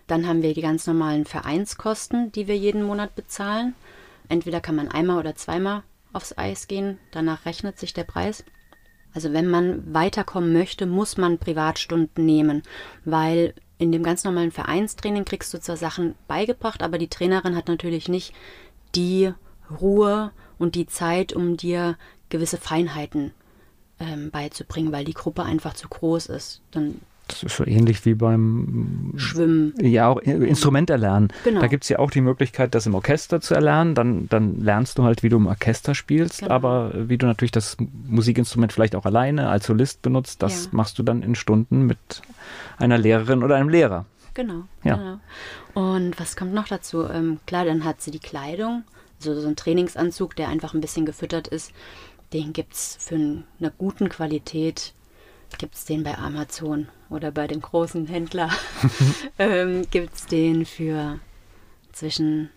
[0.07, 3.75] Dann haben wir die ganz normalen Vereinskosten, die wir jeden Monat bezahlen.
[4.29, 8.45] Entweder kann man einmal oder zweimal aufs Eis gehen, danach rechnet sich der Preis.
[9.15, 12.62] Also wenn man weiterkommen möchte, muss man Privatstunden nehmen,
[13.05, 17.69] weil in dem ganz normalen Vereinstraining kriegst du zwar Sachen beigebracht, aber die Trainerin hat
[17.69, 18.35] natürlich nicht
[18.95, 19.33] die
[19.81, 21.97] Ruhe und die Zeit, um dir
[22.29, 23.33] gewisse Feinheiten
[24.01, 26.62] ähm, beizubringen, weil die Gruppe einfach zu groß ist.
[26.71, 29.75] Dann Das ist so ähnlich wie beim Schwimmen.
[29.81, 31.29] Ja, auch Instrument erlernen.
[31.43, 31.61] Genau.
[31.61, 33.97] Da gibt es ja auch die Möglichkeit, das im Orchester zu erlernen.
[33.97, 36.53] Dann, dann lernst du halt, wie du im Orchester spielst, Genau.
[36.55, 40.71] aber wie du natürlich das Musikinstrument vielleicht auch alleine als Solist benutzt, das Ja.
[40.73, 41.99] machst du dann in Stunden mit
[42.79, 44.05] einer Lehrerin oder einem Lehrer.
[44.35, 44.97] Genau, Ja.
[44.97, 45.19] genau.
[45.97, 47.05] Und was kommt noch dazu?
[47.09, 48.85] Ähm, klar, dann hat sie die Kleidung,
[49.19, 51.73] also so ein Trainingsanzug, der einfach ein bisschen gefüttert ist.
[52.33, 54.93] Den gibt es für eine guten Qualität,
[55.59, 58.51] gibt es den bei Amazon oder bei dem großen Händler.
[59.39, 61.19] ähm, gibt es den für
[61.93, 62.51] zwischen,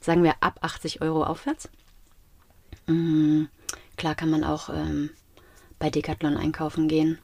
[0.00, 1.68] sagen wir, ab 80 Euro aufwärts.
[2.86, 3.44] Mm,
[3.96, 5.10] klar kann man auch ähm,
[5.78, 7.18] bei Decathlon einkaufen gehen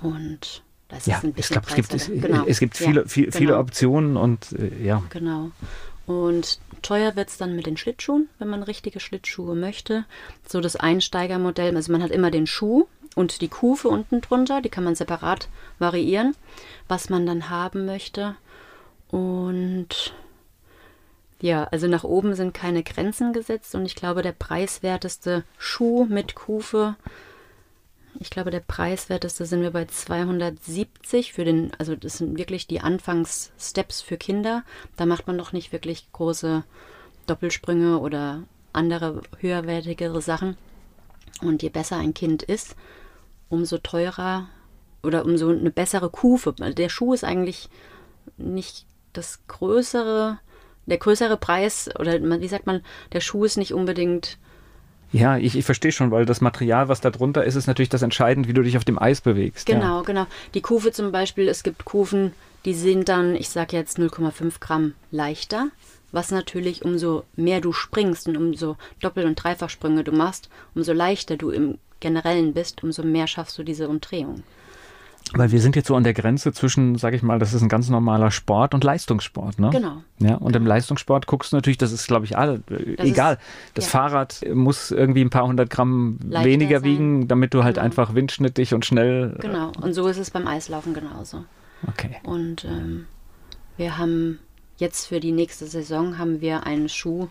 [0.00, 2.06] und das Ja, ist ein ich bisschen glaube, es gibt, es.
[2.06, 2.44] Genau.
[2.46, 3.60] es gibt Ja, viele, viel, viele genau.
[3.60, 5.02] Optionen und äh, ja.
[5.10, 5.50] Genau.
[6.06, 10.06] Und teuer wird es dann mit den Schlittschuhen, wenn man richtige Schlittschuhe möchte.
[10.48, 12.86] So das Einsteigermodell, also man hat immer den Schuh
[13.18, 15.48] und die Kufe unten drunter, die kann man separat
[15.80, 16.36] variieren,
[16.86, 18.36] was man dann haben möchte.
[19.10, 20.14] Und
[21.40, 26.36] ja, also nach oben sind keine Grenzen gesetzt und ich glaube, der preiswerteste Schuh mit
[26.36, 26.94] Kufe,
[28.20, 32.80] ich glaube, der preiswerteste sind wir bei 270 für den, also das sind wirklich die
[32.80, 34.62] Anfangssteps für Kinder.
[34.96, 36.64] Da macht man noch nicht wirklich große
[37.26, 40.56] Doppelsprünge oder andere höherwertigere Sachen.
[41.40, 42.74] Und je besser ein Kind ist,
[43.48, 44.48] umso teurer
[45.02, 46.52] oder umso eine bessere Kufe.
[46.52, 47.68] Der Schuh ist eigentlich
[48.36, 50.38] nicht das größere,
[50.86, 52.82] der größere Preis oder wie sagt man,
[53.12, 54.38] der Schuh ist nicht unbedingt
[55.12, 58.02] Ja, ich, ich verstehe schon, weil das Material, was da drunter ist, ist natürlich das
[58.02, 59.66] entscheidend, wie du dich auf dem Eis bewegst.
[59.66, 60.26] Genau, genau.
[60.54, 62.32] Die Kufe zum Beispiel, es gibt Kufen,
[62.64, 65.68] die sind dann, ich sag jetzt 0,5 Gramm leichter,
[66.12, 71.36] was natürlich umso mehr du springst und umso Doppel- und Dreifachsprünge du machst, umso leichter
[71.36, 74.42] du im Generellen bist, umso mehr schaffst du diese Umdrehung.
[75.34, 77.68] Weil wir sind jetzt so an der Grenze zwischen, sag ich mal, das ist ein
[77.68, 79.68] ganz normaler Sport und Leistungssport, ne?
[79.70, 80.02] Genau.
[80.20, 83.34] Ja, und im Leistungssport guckst du natürlich, das ist, glaube ich, alle, äh, Das egal.
[83.34, 83.40] ist-
[83.74, 83.90] das ja.
[83.90, 86.88] Fahrrad muss irgendwie ein paar hundert Gramm Leichter weniger sein.
[86.88, 87.84] wiegen, damit du halt Genau.
[87.84, 89.34] einfach windschnittig und schnell.
[89.36, 89.70] äh, Genau.
[89.82, 91.44] Und so ist es beim Eislaufen genauso.
[91.86, 92.16] Okay.
[92.22, 93.04] Und ähm,
[93.76, 94.38] wir haben
[94.78, 97.28] jetzt für die nächste Saison haben wir einen Schuh,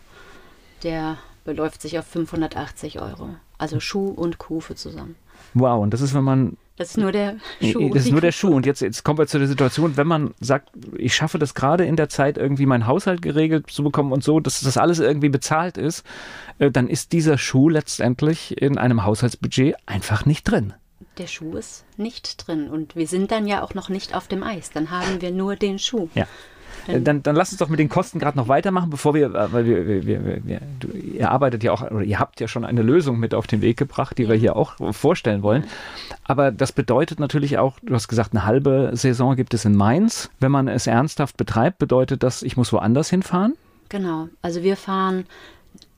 [0.84, 3.30] der beläuft sich auf 580 Euro.
[3.58, 5.15] Also Schuh und Kufe zusammen.
[5.54, 7.89] Wow, und das ist, wenn man Das ist nur der Schuh.
[7.93, 8.32] Das ist nur der.
[8.32, 8.54] Schuh.
[8.54, 11.86] Und jetzt, jetzt kommen wir zu der Situation, wenn man sagt, ich schaffe das gerade
[11.86, 15.30] in der Zeit irgendwie meinen Haushalt geregelt zu bekommen und so, dass das alles irgendwie
[15.30, 16.06] bezahlt ist,
[16.60, 20.74] äh, dann ist dieser Schuh letztendlich in einem Haushaltsbudget einfach nicht drin.
[21.17, 24.43] Der Schuh ist nicht drin und wir sind dann ja auch noch nicht auf dem
[24.43, 24.70] Eis.
[24.70, 26.10] Dann haben wir nur den Schuh.
[26.13, 26.28] Ja.
[26.88, 29.65] Dann, dann lass uns doch mit den Kosten gerade noch weitermachen, bevor wir, äh, weil
[29.65, 32.82] wir, wir, wir, wir du, ihr arbeitet ja auch, oder ihr habt ja schon eine
[32.82, 35.65] Lösung mit auf den Weg gebracht, die wir hier auch vorstellen wollen.
[36.23, 40.30] Aber das bedeutet natürlich auch, du hast gesagt, eine halbe Saison gibt es in Mainz.
[40.39, 43.56] Wenn man es ernsthaft betreibt, bedeutet das, ich muss woanders hinfahren?
[43.89, 44.30] Genau.
[44.41, 45.26] Also wir fahren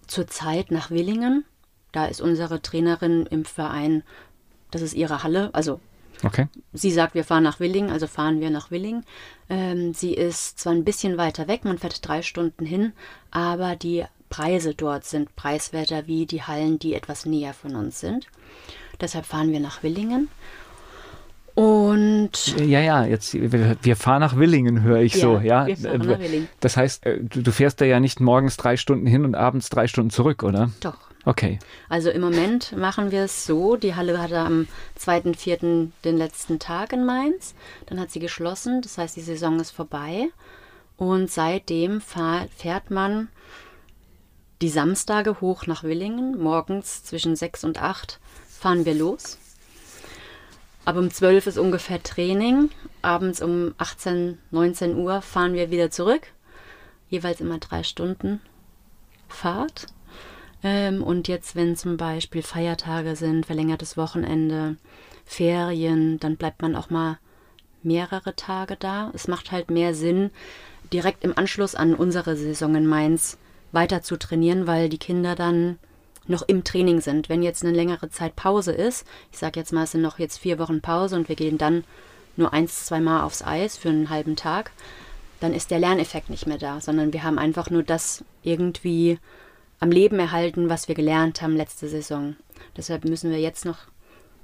[0.08, 1.46] zurzeit nach Willingen.
[1.92, 4.04] Da ist unsere Trainerin im Verein,
[4.72, 5.50] das ist ihre Halle.
[5.54, 5.80] Also
[6.24, 6.48] Okay.
[6.74, 9.06] sie sagt, wir fahren nach Willingen, also fahren wir nach Willingen.
[9.50, 12.94] Ähm, sie ist zwar ein bisschen weiter weg, man fährt drei Stunden hin,
[13.32, 18.28] aber die Preise dort sind preiswerter wie die Hallen, die etwas näher von uns sind.
[19.02, 20.28] Deshalb fahren wir nach Willingen.
[21.56, 25.68] Und Ja, ja, jetzt, wir, fahren nach Willingen, höre ich Ja, so, ja.
[25.68, 26.50] wir fahren Äh, nach Willingen.
[26.60, 29.70] Das heißt, äh, du, du fährst da ja nicht morgens drei Stunden hin und abends
[29.70, 30.70] drei Stunden zurück, oder?
[30.80, 31.60] doch, Okay.
[31.90, 34.68] Also im Moment machen wir es so, die Halle hatte am
[35.00, 35.90] 2.4.
[36.06, 37.56] den letzten Tag in Mainz,
[37.88, 40.30] dann hat sie geschlossen, das heißt die Saison ist vorbei
[40.98, 43.28] und seitdem fährt man
[44.62, 49.38] die Samstage hoch nach Willingen, morgens zwischen 6 und 8 fahren wir los.
[50.86, 56.28] Ab um 12 ist ungefähr Training, abends um 18, 19 Uhr fahren wir wieder zurück,
[57.10, 58.42] jeweils immer drei Stunden
[59.28, 59.88] Fahrt.
[60.64, 64.76] Ähm, und jetzt, wenn zum Beispiel Feiertage sind, verlängertes Wochenende,
[65.26, 67.20] Ferien, dann bleibt man auch mal
[67.84, 69.12] mehrere Tage da.
[69.14, 70.32] Es macht halt mehr Sinn,
[70.92, 73.38] direkt im Anschluss an unsere Saison in Mainz
[73.72, 75.78] weiter zu trainieren, weil die Kinder dann
[76.28, 77.30] noch im Training sind.
[77.30, 80.38] Wenn jetzt eine längere Zeit Pause ist, ich sage jetzt mal, es sind noch jetzt
[80.38, 81.84] vier Wochen Pause und wir gehen dann
[82.36, 84.72] nur eins, zweimal aufs Eis für einen halben Tag,
[85.40, 89.20] dann ist der Lerneffekt nicht mehr da, sondern wir haben einfach nur das irgendwie
[89.80, 92.36] am Leben erhalten, was wir gelernt haben letzte Saison.
[92.78, 93.78] Deshalb müssen wir jetzt noch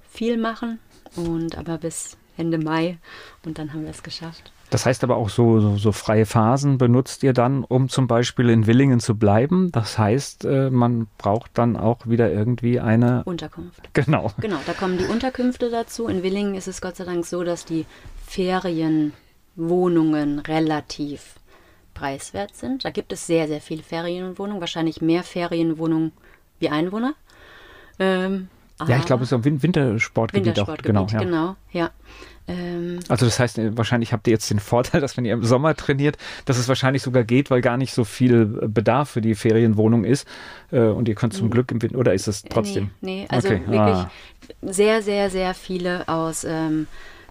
[0.10, 0.80] viel machen
[1.16, 2.98] und aber bis Ende Mai
[3.46, 4.52] und dann haben wir es geschafft.
[4.70, 8.50] Das heißt aber auch so, so, so, freie Phasen benutzt ihr dann, um zum Beispiel
[8.50, 9.72] in Willingen zu bleiben.
[9.72, 13.94] Das heißt, äh, man braucht dann auch wieder irgendwie eine Unterkunft.
[13.94, 14.32] Genau.
[14.42, 16.08] Genau, da kommen die Unterkünfte dazu.
[16.08, 17.86] In Willingen ist es Gott sei Dank so, dass die
[18.26, 21.36] Ferienwohnungen relativ
[21.96, 22.86] preiswert sind.
[22.86, 26.12] Da gibt es sehr, sehr viele Ferienwohnungen, wahrscheinlich mehr Ferienwohnungen
[26.60, 27.16] wie Einwohner.
[27.98, 28.50] Ähm,
[28.88, 31.08] ja, ich glaube, es ist ein Wintersportgebiet, Wintersportgebiet auch.
[31.08, 31.24] Genau, ja.
[31.24, 31.92] genau, ja.
[32.48, 35.44] Ähm, also das heißt, äh, wahrscheinlich habt ihr jetzt den Vorteil, dass wenn ihr im
[35.44, 39.36] Sommer trainiert, dass es wahrscheinlich sogar geht, weil gar nicht so viel Bedarf für die
[39.36, 40.28] Ferienwohnung ist
[40.72, 42.92] äh, und ihr könnt zum Glück im Winter, oder ist es trotzdem?
[43.02, 43.62] Nee, nee also okay.
[43.66, 44.12] wirklich ah.
[44.62, 46.88] sehr, sehr, sehr viele aus ähm,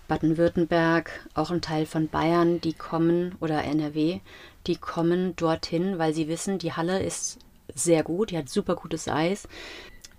[0.09, 4.21] Baden-Württemberg, auch ein Teil von Bayern, die kommen, oder NRW,
[4.67, 7.39] die kommen dorthin, weil sie wissen, die Halle ist
[7.75, 9.49] sehr gut, die hat super gutes Eis.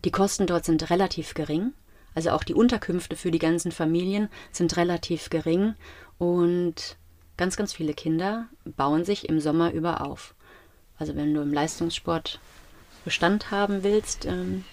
[0.03, 1.73] Die Kosten dort sind relativ gering.
[2.13, 5.75] Also auch die Unterkünfte für die ganzen Familien sind relativ gering
[6.17, 6.97] und
[7.37, 10.33] ganz, ganz viele Kinder bauen sich im Sommer über auf.
[10.97, 12.39] Also wenn du im Leistungssport
[13.03, 14.63] Bestand haben willst, ähm,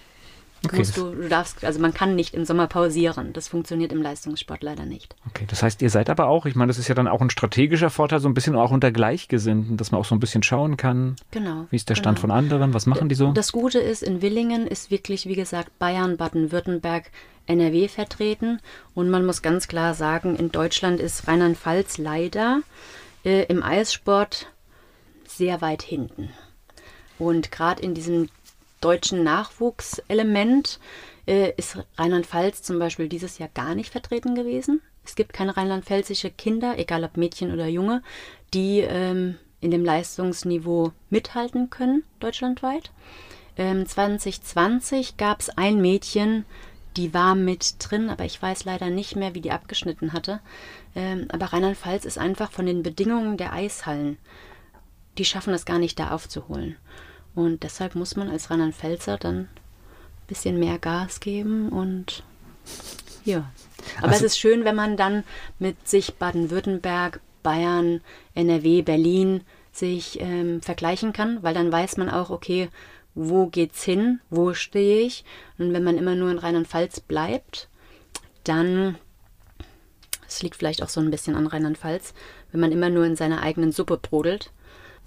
[0.65, 0.77] Okay.
[0.77, 3.33] Musst du, du darfst, also man kann nicht im Sommer pausieren.
[3.33, 5.13] Das funktioniert im Leistungssport leider nicht.
[5.27, 7.29] Okay, das heißt, ihr seid aber auch, ich meine, das ist ja dann auch ein
[7.29, 10.77] strategischer Vorteil, so ein bisschen auch unter Gleichgesinnten, dass man auch so ein bisschen schauen
[10.77, 11.17] kann.
[11.31, 11.65] Genau.
[11.69, 12.29] Wie ist der Stand genau.
[12.29, 12.73] von anderen?
[12.73, 13.33] Was machen die so?
[13.33, 17.11] Das Gute ist, in Willingen ist wirklich, wie gesagt, Bayern, Baden-Württemberg,
[17.45, 18.59] NRW vertreten.
[18.95, 22.61] Und man muss ganz klar sagen, in Deutschland ist Rheinland-Pfalz leider
[23.25, 24.47] äh, im Eissport
[25.27, 26.29] sehr weit hinten.
[27.19, 28.29] Und gerade in diesem
[28.83, 30.79] deutschen Nachwuchselement
[31.25, 34.81] äh, ist Rheinland-Pfalz zum Beispiel dieses Jahr gar nicht vertreten gewesen.
[35.05, 38.03] Es gibt keine rheinland-pfälzische Kinder, egal ob Mädchen oder Junge,
[38.53, 42.91] die ähm, in dem Leistungsniveau mithalten können, deutschlandweit.
[43.57, 46.45] Ähm, 2020 gab es ein Mädchen,
[46.97, 50.39] die war mit drin, aber ich weiß leider nicht mehr, wie die abgeschnitten hatte.
[50.95, 54.17] Ähm, aber Rheinland-Pfalz ist einfach von den Bedingungen der Eishallen,
[55.17, 56.77] die schaffen es gar nicht, da aufzuholen.
[57.35, 59.49] Und deshalb muss man als Rheinland-Pfälzer dann ein
[60.27, 62.23] bisschen mehr Gas geben und
[63.25, 63.51] ja.
[63.97, 65.23] Aber also, es ist schön, wenn man dann
[65.59, 68.01] mit sich Baden-Württemberg, Bayern,
[68.35, 69.41] NRW, Berlin
[69.71, 72.69] sich ähm, vergleichen kann, weil dann weiß man auch, okay,
[73.15, 75.23] wo geht's hin, wo stehe ich.
[75.57, 77.69] Und wenn man immer nur in Rheinland-Pfalz bleibt,
[78.43, 78.97] dann,
[80.27, 82.13] es liegt vielleicht auch so ein bisschen an Rheinland-Pfalz,
[82.51, 84.51] wenn man immer nur in seiner eigenen Suppe brodelt,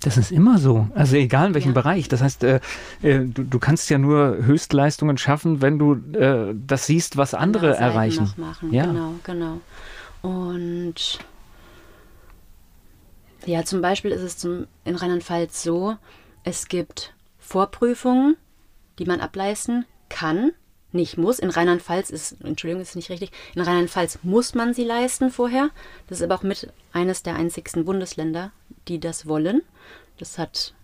[0.00, 0.88] das ist immer so.
[0.94, 1.80] Also egal in welchem ja.
[1.80, 2.08] Bereich.
[2.08, 2.60] Das heißt, äh,
[3.02, 7.72] äh, du, du, kannst ja nur Höchstleistungen schaffen, wenn du äh, das siehst, was andere
[7.72, 8.24] genau, erreichen.
[8.24, 8.72] Noch machen.
[8.72, 8.86] Ja.
[8.86, 9.60] Genau, genau.
[10.22, 11.18] Und
[13.46, 15.96] ja, zum Beispiel ist es zum, in Rheinland-Pfalz so,
[16.44, 18.36] es gibt Vorprüfungen,
[18.98, 20.52] die man ableisten kann,
[20.96, 21.38] nicht muss.
[21.38, 25.70] In Rheinland-Pfalz ist, Entschuldigung, ist nicht richtig, in Rheinland-Pfalz muss man sie leisten vorher.
[26.08, 28.50] Das ist aber auch mit eines der einzigsten Bundesländer,
[28.88, 29.62] die das wollen.
[30.18, 30.74] Das hat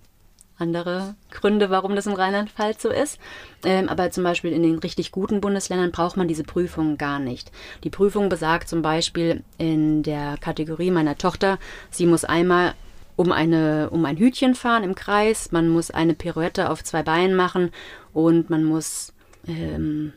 [0.58, 3.18] andere Gründe, warum das in Rheinland-Pfalz so ist.
[3.64, 7.50] Ähm, aber zum Beispiel in den richtig guten Bundesländern braucht man diese Prüfung gar nicht.
[7.84, 11.58] Die Prüfung besagt zum Beispiel in der Kategorie meiner Tochter,
[11.90, 12.74] sie muss einmal
[13.16, 17.36] um, eine, um ein Hütchen fahren im Kreis, man muss eine Pirouette auf zwei Beinen
[17.36, 17.70] machen
[18.12, 19.11] und man muss
[19.46, 20.12] ähm,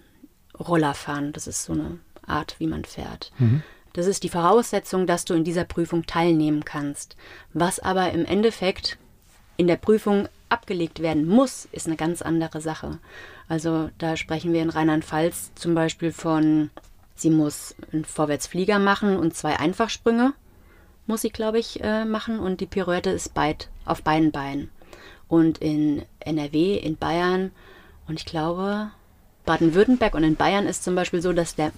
[0.59, 1.33] Roller fahren.
[1.33, 3.31] Das ist so eine Art, wie man fährt.
[3.38, 3.63] Mhm.
[3.93, 7.15] Das ist die Voraussetzung, dass du in dieser Prüfung teilnehmen kannst.
[7.53, 8.97] Was aber im Endeffekt
[9.57, 12.99] in der Prüfung abgelegt werden muss, ist eine ganz andere Sache.
[13.47, 16.71] Also da sprechen wir in Rheinland-Pfalz zum Beispiel von,
[17.15, 20.33] sie muss einen Vorwärtsflieger machen und zwei Einfachsprünge
[21.07, 24.69] muss sie, glaube ich, äh, machen und die Pirouette ist beid, auf beiden Beinen.
[25.27, 27.51] Und in NRW, in Bayern
[28.07, 28.91] und ich glaube
[29.45, 31.71] Baden-Württemberg und in Bayern ist zum Beispiel so, dass der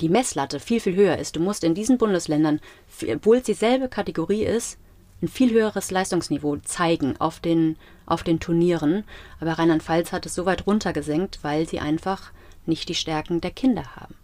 [0.00, 1.36] die Messlatte viel, viel höher ist.
[1.36, 2.60] Du musst in diesen Bundesländern,
[3.08, 4.78] obwohl es dieselbe Kategorie ist,
[5.22, 9.04] ein viel höheres Leistungsniveau zeigen auf den, auf den Turnieren.
[9.40, 12.30] Aber Rheinland-Pfalz hat es so weit runtergesenkt, weil sie einfach
[12.66, 14.14] nicht die Stärken der Kinder haben.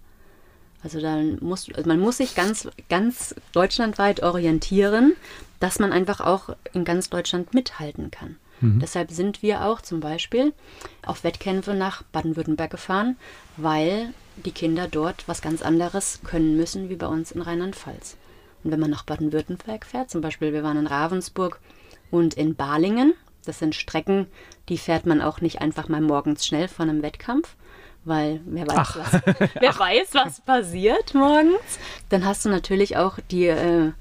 [0.83, 5.15] Also dann muss, also man muss sich ganz, ganz deutschlandweit orientieren,
[5.61, 8.37] dass man einfach auch in ganz Deutschland mithalten kann.
[8.63, 8.81] Mhm.
[8.81, 10.55] Deshalb sind wir auch zum Beispiel
[11.05, 13.17] auf Wettkämpfe nach Baden-Württemberg gefahren,
[13.57, 18.17] weil die Kinder dort was ganz anderes können müssen wie bei uns in Rheinland-Pfalz.
[18.65, 21.61] Und wenn man nach Baden-Württemberg fährt, zum Beispiel wir waren in Ravensburg
[22.11, 24.29] und in Balingen, das sind Strecken,
[24.69, 27.57] die fährt man auch nicht einfach mal morgens schnell von einem Wettkampf,
[28.05, 29.23] weil wer weiß, was,
[29.61, 31.79] wer weiß, was passiert morgens.
[32.09, 33.93] Dann hast du natürlich auch die äh,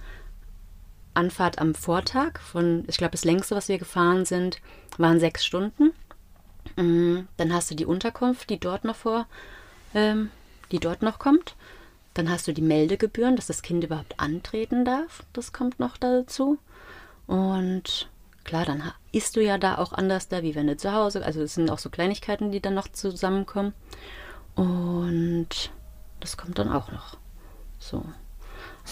[1.13, 4.62] Anfahrt am Vortag von, ich glaube, das längste, was wir gefahren sind,
[4.97, 5.91] waren sechs Stunden.
[6.76, 7.28] Mhm.
[7.38, 9.28] Dann hast du die Unterkunft, die dort noch vor,
[9.93, 10.30] ähm,
[10.72, 11.55] die dort noch kommt.
[12.14, 15.24] Dann hast du die Meldegebühren, dass das Kind überhaupt antreten darf.
[15.34, 16.57] Das kommt noch dazu.
[17.28, 18.09] Und
[18.43, 21.24] klar, dann isst du ja da auch anders da, wie wenn du zu Hause.
[21.24, 23.74] Also es sind auch so Kleinigkeiten, die dann noch zusammenkommen.
[24.55, 25.72] Und
[26.20, 27.18] das kommt dann auch noch.
[27.80, 28.03] So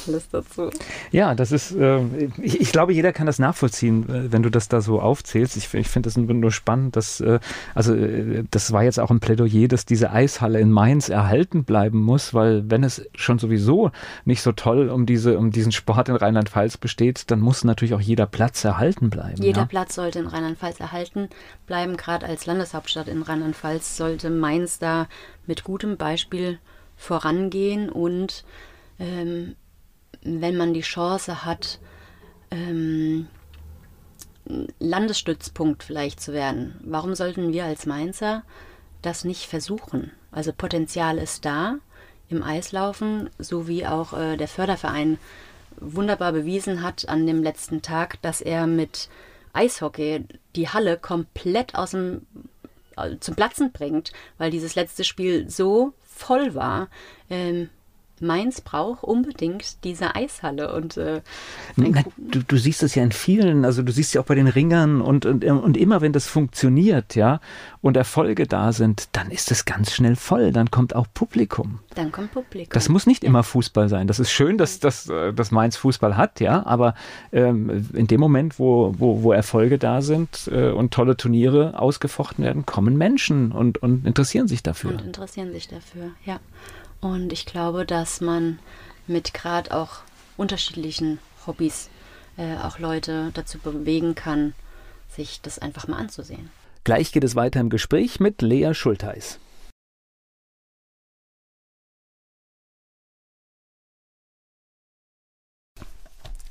[0.08, 0.70] alles dazu.
[1.12, 2.00] Ja, das ist, äh,
[2.42, 5.58] ich, ich, glaube, jeder kann das nachvollziehen, äh, wenn du das da so aufzählst.
[5.58, 7.40] Ich, ich finde das nur spannend, dass, äh,
[7.76, 12.00] also äh, das war jetzt auch ein Plädoyer, dass diese Eishalle in Mainz erhalten bleiben
[12.00, 13.92] muss, weil wenn es schon sowieso
[14.26, 18.02] nicht so toll um diese, um diesen Sport in Rheinland-Pfalz besteht, dann muss natürlich auch
[18.02, 19.42] jeder Platz erhalten bleiben.
[19.42, 19.66] Jeder ja?
[19.66, 21.30] Platz sollte in Rheinland-Pfalz erhalten
[21.68, 21.98] bleiben.
[21.98, 25.08] Gerade als Landeshauptstadt in Rheinland-Pfalz sollte Mainz da
[25.46, 26.60] mit gutem Beispiel
[26.96, 28.44] vorangehen und
[29.00, 29.56] ähm,
[30.22, 31.80] wenn man die Chance hat,
[32.52, 33.28] ähm,
[34.80, 38.44] Landesstützpunkt vielleicht zu werden, warum sollten wir als Mainzer
[39.02, 40.12] das nicht versuchen?
[40.32, 41.78] Also Potenzial ist da
[42.30, 45.18] im Eislaufen, so wie auch äh, der Förderverein
[45.80, 49.10] wunderbar bewiesen hat an dem letzten Tag, dass er mit
[49.54, 52.26] Eishockey die Halle komplett aus dem
[52.98, 56.90] äh, zum Platzen bringt, weil dieses letzte Spiel so voll war.
[57.30, 57.70] Ähm,
[58.22, 60.74] Mainz braucht unbedingt diese Eishalle.
[60.74, 61.22] Und, äh,
[61.76, 64.48] Na, du, du, siehst es ja in vielen, also du siehst ja auch bei den
[64.48, 67.40] Ringern und, und, und immer wenn das funktioniert, ja,
[67.82, 70.52] und Erfolge da sind, dann ist es ganz schnell voll.
[70.52, 71.80] Dann kommt auch Publikum.
[71.96, 72.74] Dann kommt Publikum.
[72.74, 73.30] Das muss nicht ja.
[73.30, 74.08] immer Fußball sein.
[74.08, 76.96] Das ist schön, dass, dass, äh, dass Mainz Fußball hat, ja, aber
[77.32, 82.44] ähm, in dem Moment, wo, wo, wo Erfolge da sind äh, und tolle Turniere ausgefochten
[82.44, 84.92] werden, kommen Menschen und, und interessieren sich dafür.
[84.92, 86.40] Und interessieren sich dafür, ja.
[87.02, 88.60] Und ich glaube, dass man
[89.08, 90.00] mit gerade auch
[90.38, 91.90] unterschiedlichen Hobbys
[92.38, 94.54] äh, auch Leute dazu bewegen kann,
[95.10, 96.50] sich das einfach mal anzusehen.
[96.84, 99.40] Gleich geht es weiter im Gespräch mit Lea Schulteis.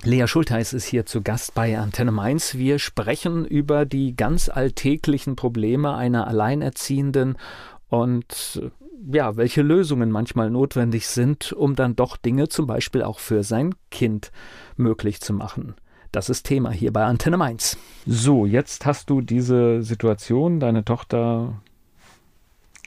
[0.04, 2.54] Lea Schulteis ist hier zu Gast bei Antenne Mainz.
[2.54, 7.36] Wir sprechen über die ganz alltäglichen Probleme einer Alleinerziehenden
[7.88, 8.62] und
[9.10, 13.74] ja, welche Lösungen manchmal notwendig sind, um dann doch Dinge zum Beispiel auch für sein
[13.90, 14.30] Kind
[14.76, 15.74] möglich zu machen.
[16.12, 17.76] Das ist Thema hier bei Antenne Mainz.
[18.06, 21.60] So, jetzt hast du diese Situation, deine Tochter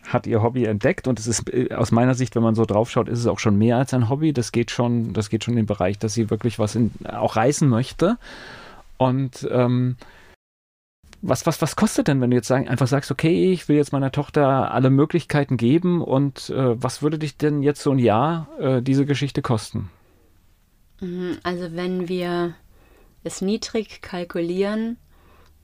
[0.08, 3.08] hat ihr Hobby entdeckt und es ist äh, aus meiner Sicht, wenn man so draufschaut,
[3.08, 4.34] ist es auch schon mehr als ein Hobby.
[4.34, 7.36] Das geht schon, das geht schon in den Bereich, dass sie wirklich was in, auch
[7.36, 8.18] reißen möchte.
[8.98, 9.98] Und ähm,
[11.22, 13.94] was, was, was kostet denn, wenn du jetzt sagen, einfach sagst, okay, ich will jetzt
[13.94, 18.48] meiner Tochter alle Möglichkeiten geben und äh, was würde dich denn jetzt so ein Jahr
[18.60, 19.90] äh, diese Geschichte kosten?
[21.00, 22.56] Mhm, also wenn wir
[23.24, 24.98] es niedrig kalkulieren,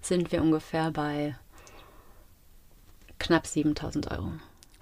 [0.02, 1.36] sind wir ungefähr bei
[3.20, 4.32] knapp 7000 Euro.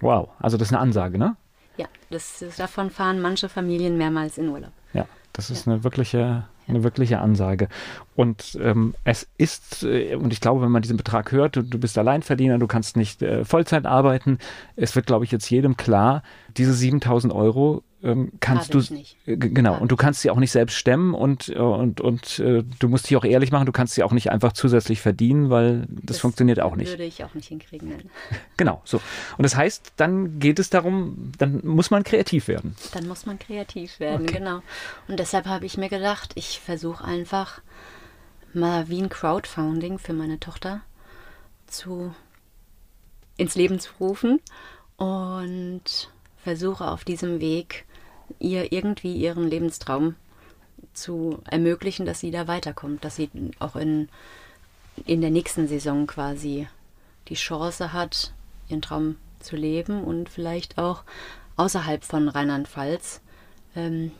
[0.00, 1.36] Wow, also das ist eine Ansage, ne?
[1.78, 4.72] Ja, das, davon fahren manche Familien mehrmals in Urlaub.
[4.92, 5.72] Ja, das ist ja.
[5.72, 7.68] eine wirkliche eine wirkliche Ansage.
[8.14, 11.78] Und ähm, es ist, äh, und ich glaube, wenn man diesen Betrag hört, du, du
[11.78, 14.38] bist Alleinverdiener, du kannst nicht äh, Vollzeit arbeiten,
[14.76, 16.22] es wird, glaube ich, jetzt jedem klar,
[16.56, 18.78] diese 7000 Euro ähm, kannst du
[19.26, 19.82] äh, genau Gerade.
[19.82, 23.10] und du kannst sie auch nicht selbst stemmen und äh, und und äh, du musst
[23.10, 26.18] dich auch ehrlich machen, du kannst sie auch nicht einfach zusätzlich verdienen, weil das, das
[26.18, 26.90] funktioniert auch nicht.
[26.90, 27.88] Würde ich auch nicht hinkriegen.
[27.88, 28.10] Nein.
[28.56, 29.00] Genau, so.
[29.36, 32.74] Und das heißt, dann geht es darum, dann muss man kreativ werden.
[32.92, 34.38] Dann muss man kreativ werden, okay.
[34.38, 34.62] genau.
[35.08, 37.60] Und deshalb habe ich mir gedacht, ich versuche einfach
[38.54, 40.80] mal wie ein Crowdfunding für meine Tochter
[41.66, 42.14] zu
[43.36, 44.40] ins Leben zu rufen
[44.96, 46.10] und
[46.46, 47.85] versuche auf diesem Weg
[48.38, 50.14] ihr irgendwie ihren Lebenstraum
[50.92, 54.08] zu ermöglichen, dass sie da weiterkommt, dass sie auch in,
[55.04, 56.68] in der nächsten Saison quasi
[57.28, 58.32] die Chance hat,
[58.68, 61.02] ihren Traum zu leben und vielleicht auch
[61.56, 63.20] außerhalb von Rheinland-Pfalz
[63.74, 64.12] ähm,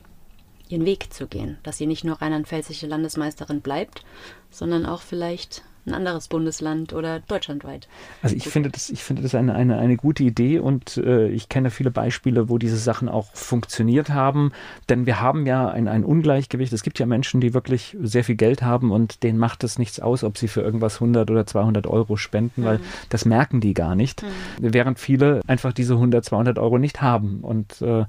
[0.69, 4.05] ihren Weg zu gehen, dass sie nicht nur rheinland-pfälzische Landesmeisterin bleibt,
[4.51, 7.89] sondern auch vielleicht ein anderes Bundesland oder deutschlandweit.
[8.23, 11.49] Also ich finde das, ich finde das eine, eine, eine gute Idee und äh, ich
[11.49, 14.53] kenne viele Beispiele, wo diese Sachen auch funktioniert haben.
[14.89, 16.73] Denn wir haben ja ein, ein Ungleichgewicht.
[16.73, 20.01] Es gibt ja Menschen, die wirklich sehr viel Geld haben und denen macht es nichts
[20.01, 22.67] aus, ob sie für irgendwas 100 oder 200 Euro spenden, mhm.
[22.67, 24.23] weil das merken die gar nicht.
[24.23, 24.73] Mhm.
[24.75, 27.41] Während viele einfach diese 100, 200 Euro nicht haben.
[27.43, 28.05] Und äh,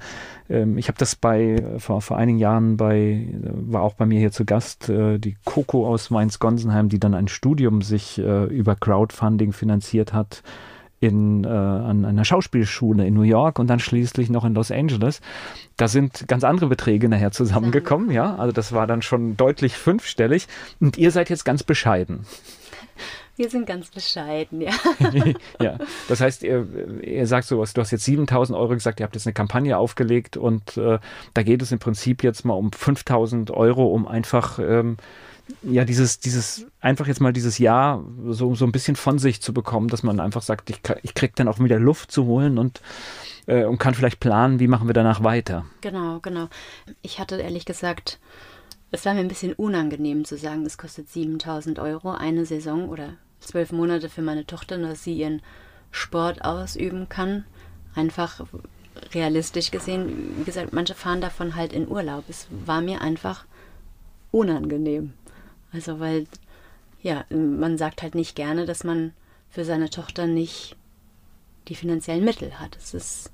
[0.50, 4.32] ähm, ich habe das bei vor, vor einigen Jahren bei, war auch bei mir hier
[4.32, 9.54] zu Gast, äh, die Coco aus Mainz-Gonsenheim, die dann ein Studium sich äh, über Crowdfunding
[9.54, 10.43] finanziert hat
[11.00, 15.22] in, äh, an einer Schauspielschule in New York und dann schließlich noch in Los Angeles.
[15.76, 18.36] Da sind ganz andere Beträge nachher zusammengekommen, ja.
[18.36, 20.48] Also das war dann schon deutlich fünfstellig.
[20.80, 22.22] Und ihr seid jetzt ganz bescheiden.
[23.38, 24.71] Wir sind ganz bescheiden, ja.
[25.61, 25.77] ja,
[26.07, 26.67] das heißt, ihr,
[27.01, 30.38] ihr sagt sowas, du hast jetzt 7000 Euro gesagt, ihr habt jetzt eine Kampagne aufgelegt
[30.38, 30.97] und äh,
[31.35, 34.97] da geht es im Prinzip jetzt mal um 5000 Euro, um einfach, ähm,
[35.61, 39.53] ja, dieses, dieses, einfach jetzt mal dieses Jahr so, so ein bisschen von sich zu
[39.53, 42.81] bekommen, dass man einfach sagt, ich, ich krieg dann auch wieder Luft zu holen und
[43.45, 45.65] äh, und kann vielleicht planen, wie machen wir danach weiter.
[45.81, 46.49] Genau, genau.
[47.01, 48.19] Ich hatte ehrlich gesagt,
[48.91, 53.13] es war mir ein bisschen unangenehm zu sagen, es kostet 7000 Euro eine Saison oder
[53.39, 55.41] zwölf Monate für meine Tochter, dass sie ihren
[55.91, 57.45] Sport ausüben kann.
[57.95, 58.45] Einfach
[59.13, 62.23] realistisch gesehen, wie gesagt, manche fahren davon halt in Urlaub.
[62.27, 63.45] Es war mir einfach
[64.31, 65.13] unangenehm.
[65.71, 66.27] Also, weil,
[67.01, 69.13] ja, man sagt halt nicht gerne, dass man
[69.49, 70.75] für seine Tochter nicht
[71.67, 72.77] die finanziellen Mittel hat.
[72.77, 73.31] Es ist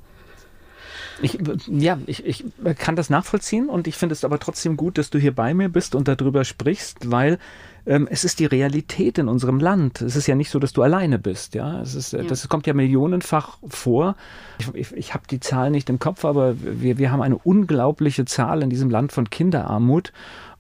[1.22, 1.38] ich,
[1.68, 2.44] ja, ich, ich
[2.78, 5.70] kann das nachvollziehen und ich finde es aber trotzdem gut, dass du hier bei mir
[5.70, 7.40] bist und darüber sprichst, weil
[7.86, 10.02] ähm, es ist die Realität in unserem Land.
[10.02, 11.56] Es ist ja nicht so, dass du alleine bist.
[11.56, 12.24] Ja, es ist, ja.
[12.24, 14.16] das kommt ja millionenfach vor.
[14.60, 18.26] Ich, ich, ich habe die Zahl nicht im Kopf, aber wir, wir haben eine unglaubliche
[18.26, 20.14] Zahl in diesem Land von Kinderarmut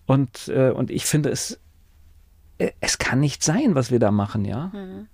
[0.05, 1.59] und, äh, und ich finde es,
[2.57, 4.45] äh, es kann nicht sein, was wir da machen.
[4.45, 4.71] Ja.
[4.73, 5.07] Mhm.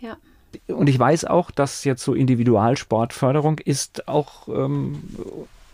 [0.00, 0.16] Ja
[0.68, 5.02] und ich weiß auch, dass jetzt so Individualsportförderung ist auch ähm,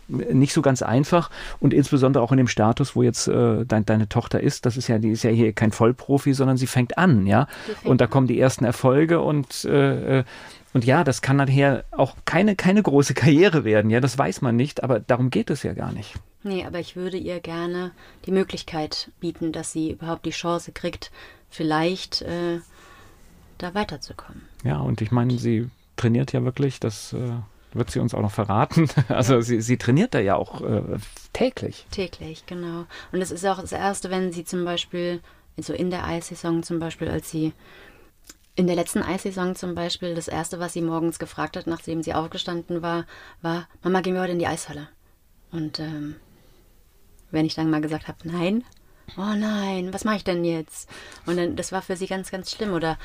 [0.09, 1.29] nicht so ganz einfach
[1.59, 4.87] und insbesondere auch in dem Status, wo jetzt äh, dein, deine Tochter ist, das ist
[4.87, 7.47] ja, die ist ja hier kein Vollprofi, sondern sie fängt an, ja.
[7.83, 10.23] Und da kommen die ersten Erfolge und äh, äh,
[10.71, 14.55] und ja, das kann nachher auch keine, keine große Karriere werden, ja, das weiß man
[14.55, 16.13] nicht, aber darum geht es ja gar nicht.
[16.43, 17.91] Nee, aber ich würde ihr gerne
[18.25, 21.11] die Möglichkeit bieten, dass sie überhaupt die Chance kriegt,
[21.49, 22.59] vielleicht äh,
[23.57, 24.43] da weiterzukommen.
[24.63, 27.31] Ja, und ich meine, sie trainiert ja wirklich, das äh,
[27.73, 28.87] wird sie uns auch noch verraten.
[29.09, 30.81] Also sie, sie trainiert da ja auch äh,
[31.33, 31.85] täglich.
[31.91, 32.85] Täglich, genau.
[33.11, 35.21] Und es ist auch das Erste, wenn sie zum Beispiel,
[35.57, 37.53] so in der Eissaison zum Beispiel, als sie
[38.55, 42.13] in der letzten Eissaison zum Beispiel, das Erste, was sie morgens gefragt hat, nachdem sie
[42.13, 43.05] aufgestanden war,
[43.41, 44.89] war, Mama, gehen wir heute in die Eishalle?
[45.51, 46.15] Und ähm,
[47.31, 48.63] wenn ich dann mal gesagt habe, nein,
[49.17, 50.89] oh nein, was mache ich denn jetzt?
[51.25, 52.73] Und dann, das war für sie ganz, ganz schlimm.
[52.73, 52.97] Oder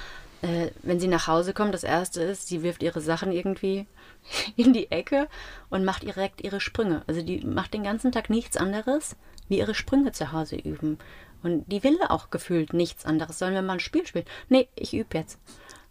[0.42, 3.86] äh, wenn sie nach Hause kommt, das erste ist, sie wirft ihre Sachen irgendwie
[4.56, 5.28] in die Ecke
[5.70, 7.02] und macht direkt ihre Sprünge.
[7.06, 9.16] Also die macht den ganzen Tag nichts anderes,
[9.48, 10.98] wie ihre Sprünge zu Hause üben.
[11.42, 13.38] Und die will auch gefühlt nichts anderes.
[13.38, 14.24] Sollen wir mal ein Spiel spielen?
[14.48, 15.38] Nee, ich übe jetzt.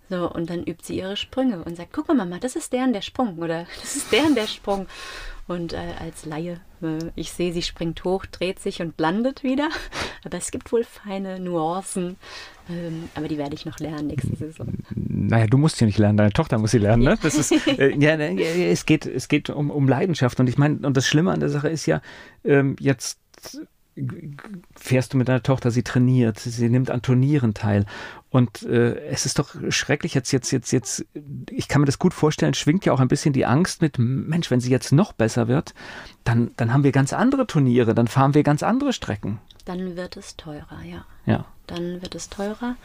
[0.10, 2.94] So, und dann übt sie ihre Sprünge und sagt, guck mal, Mama, das ist deren
[2.94, 4.88] der Sprung oder das ist deren der Sprung.
[5.48, 9.70] Und äh, als Laie, äh, ich sehe, sie springt hoch, dreht sich und landet wieder.
[10.24, 12.16] Aber es gibt wohl feine Nuancen.
[12.70, 14.70] Ähm, aber die werde ich noch lernen nächste Saison.
[14.96, 17.04] Naja, du musst sie nicht lernen, deine Tochter muss sie lernen.
[17.04, 17.18] Ne?
[17.22, 20.40] Das ist, äh, ja, es geht, es geht um, um Leidenschaft.
[20.40, 22.02] Und ich meine, und das Schlimme an der Sache ist ja,
[22.46, 23.20] ähm, jetzt
[24.76, 27.86] fährst du mit deiner Tochter, sie trainiert, sie nimmt an Turnieren teil.
[28.30, 31.06] Und äh, es ist doch schrecklich jetzt, jetzt, jetzt, jetzt,
[31.50, 34.50] ich kann mir das gut vorstellen, schwingt ja auch ein bisschen die Angst mit, Mensch,
[34.50, 35.74] wenn sie jetzt noch besser wird,
[36.24, 39.40] dann, dann haben wir ganz andere Turniere, dann fahren wir ganz andere Strecken.
[39.66, 41.06] Dann wird es teurer, ja.
[41.26, 41.46] Ja.
[41.68, 42.76] Dann wird es teurer.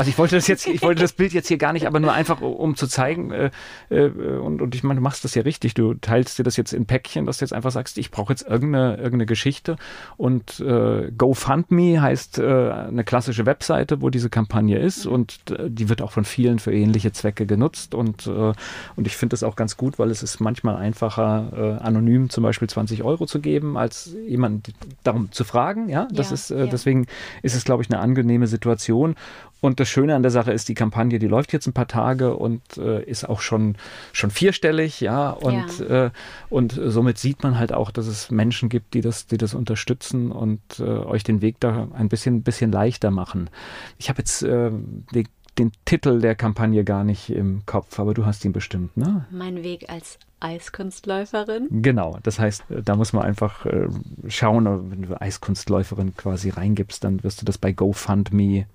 [0.00, 2.14] Also ich wollte das jetzt, ich wollte das Bild jetzt hier gar nicht, aber nur
[2.14, 3.50] einfach, um zu zeigen, äh,
[3.90, 5.74] äh, und, und ich meine, du machst das ja richtig.
[5.74, 8.48] Du teilst dir das jetzt in Päckchen, dass du jetzt einfach sagst, ich brauche jetzt
[8.48, 9.76] irgendeine, irgendeine Geschichte.
[10.16, 15.12] Und äh, GoFundMe heißt äh, eine klassische Webseite, wo diese Kampagne ist mhm.
[15.12, 17.94] und äh, die wird auch von vielen für ähnliche Zwecke genutzt.
[17.94, 18.54] Und, äh,
[18.96, 22.42] und ich finde das auch ganz gut, weil es ist manchmal einfacher, äh, anonym zum
[22.42, 24.72] Beispiel 20 Euro zu geben, als jemand
[25.02, 25.90] darum zu fragen.
[25.90, 26.66] Ja, das ja, ist, äh, ja.
[26.68, 27.06] deswegen
[27.42, 29.14] ist es, glaube ich, eine angenehme Situation.
[29.60, 32.34] Und das Schöne an der Sache ist, die Kampagne, die läuft jetzt ein paar Tage
[32.34, 33.76] und äh, ist auch schon,
[34.12, 35.30] schon vierstellig, ja.
[35.30, 36.06] Und, ja.
[36.06, 36.10] Äh,
[36.48, 40.32] und somit sieht man halt auch, dass es Menschen gibt, die das, die das unterstützen
[40.32, 43.50] und äh, euch den Weg da ein bisschen, bisschen leichter machen.
[43.98, 44.70] Ich habe jetzt äh,
[45.14, 45.26] die,
[45.58, 49.26] den Titel der Kampagne gar nicht im Kopf, aber du hast ihn bestimmt, ne?
[49.30, 51.68] Mein Weg als Eiskunstläuferin.
[51.70, 53.88] Genau, das heißt, äh, da muss man einfach äh,
[54.28, 58.66] schauen, wenn du Eiskunstläuferin quasi reingibst, dann wirst du das bei GoFundMe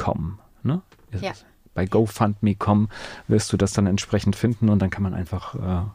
[0.00, 0.38] GoFundMe.com.
[0.62, 0.82] Ne?
[1.20, 1.32] Ja.
[1.74, 2.88] Bei GoFundMe.com
[3.28, 5.86] wirst du das dann entsprechend finden und dann kann man einfach äh,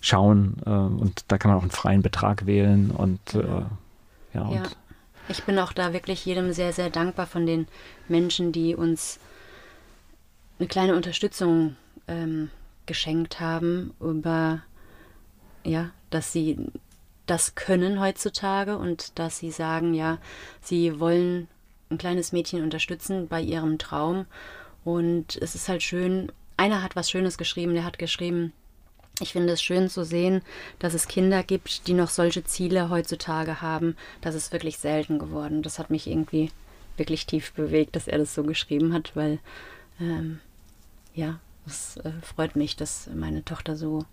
[0.00, 3.62] schauen äh, und da kann man auch einen freien Betrag wählen und äh,
[4.34, 4.62] ja, und ja.
[5.30, 7.66] Ich bin auch da wirklich jedem sehr, sehr dankbar von den
[8.08, 9.18] Menschen, die uns
[10.58, 11.76] eine kleine Unterstützung
[12.06, 12.50] ähm,
[12.86, 14.62] geschenkt haben, über
[15.64, 16.58] ja, dass sie
[17.26, 20.16] das können heutzutage und dass sie sagen, ja,
[20.62, 21.48] sie wollen
[21.90, 24.26] ein kleines Mädchen unterstützen bei ihrem Traum.
[24.84, 28.52] Und es ist halt schön, einer hat was Schönes geschrieben, der hat geschrieben,
[29.20, 30.42] ich finde es schön zu sehen,
[30.78, 33.96] dass es Kinder gibt, die noch solche Ziele heutzutage haben.
[34.20, 35.62] Das ist wirklich selten geworden.
[35.62, 36.50] Das hat mich irgendwie
[36.96, 39.38] wirklich tief bewegt, dass er das so geschrieben hat, weil
[40.00, 40.40] ähm,
[41.14, 44.04] ja, es äh, freut mich, dass meine Tochter so,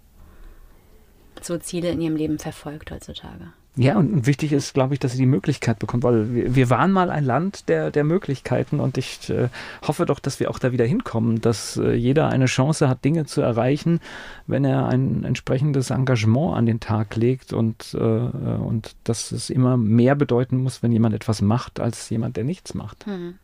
[1.41, 3.53] so Ziele in ihrem Leben verfolgt heutzutage.
[3.78, 6.93] Ja, und wichtig ist, glaube ich, dass sie die Möglichkeit bekommt, weil wir, wir waren
[6.93, 9.49] mal ein Land der, der Möglichkeiten und ich äh,
[9.86, 13.26] hoffe doch, dass wir auch da wieder hinkommen, dass äh, jeder eine Chance hat, Dinge
[13.26, 13.99] zu erreichen,
[14.47, 19.76] wenn er ein entsprechendes Engagement an den Tag legt und, äh, und dass es immer
[19.76, 23.05] mehr bedeuten muss, wenn jemand etwas macht, als jemand, der nichts macht.
[23.07, 23.36] Mhm.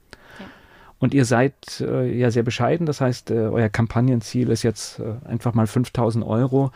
[0.98, 6.24] Und ihr seid ja sehr bescheiden, das heißt, euer Kampagnenziel ist jetzt einfach mal 5000
[6.24, 6.72] Euro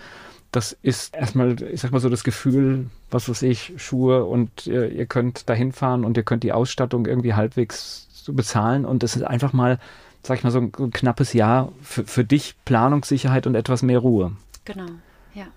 [0.56, 4.90] das ist erstmal, ich sag mal so, das Gefühl, was weiß ich, Schuhe und ihr,
[4.92, 9.24] ihr könnt da hinfahren und ihr könnt die Ausstattung irgendwie halbwegs bezahlen und es ist
[9.24, 9.80] einfach mal,
[10.24, 14.00] sag ich mal, so ein, ein knappes Jahr für, für dich Planungssicherheit und etwas mehr
[14.00, 14.32] Ruhe.
[14.64, 14.88] Genau,
[15.34, 15.48] ja.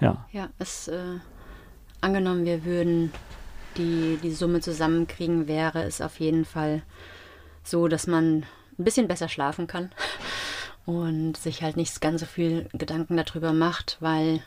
[0.00, 0.26] Ja.
[0.32, 1.18] Ja, es, äh,
[2.00, 3.12] angenommen, wir würden
[3.76, 6.82] die, die Summe zusammenkriegen, wäre es auf jeden Fall
[7.62, 8.44] so, dass man
[8.78, 9.90] ein bisschen besser schlafen kann
[10.86, 14.42] und sich halt nicht ganz so viel Gedanken darüber macht, weil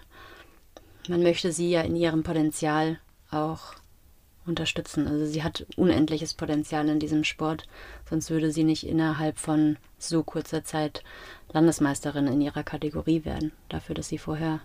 [1.07, 3.75] man möchte sie ja in ihrem Potenzial auch
[4.45, 5.07] unterstützen.
[5.07, 7.67] Also sie hat unendliches Potenzial in diesem Sport,
[8.09, 11.03] sonst würde sie nicht innerhalb von so kurzer Zeit
[11.51, 13.51] Landesmeisterin in ihrer Kategorie werden.
[13.67, 14.61] Dafür, dass sie vorher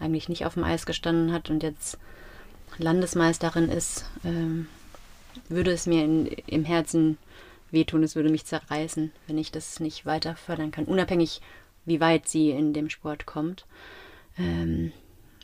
[0.00, 1.98] eigentlich nicht auf dem Eis gestanden hat und jetzt
[2.78, 4.66] Landesmeisterin ist, ähm,
[5.48, 7.16] würde es mir in, im Herzen
[7.72, 11.40] wehtun, es würde mich zerreißen, wenn ich das nicht weiter fördern kann, unabhängig,
[11.84, 13.66] wie weit sie in dem Sport kommt.
[14.38, 14.92] Ähm,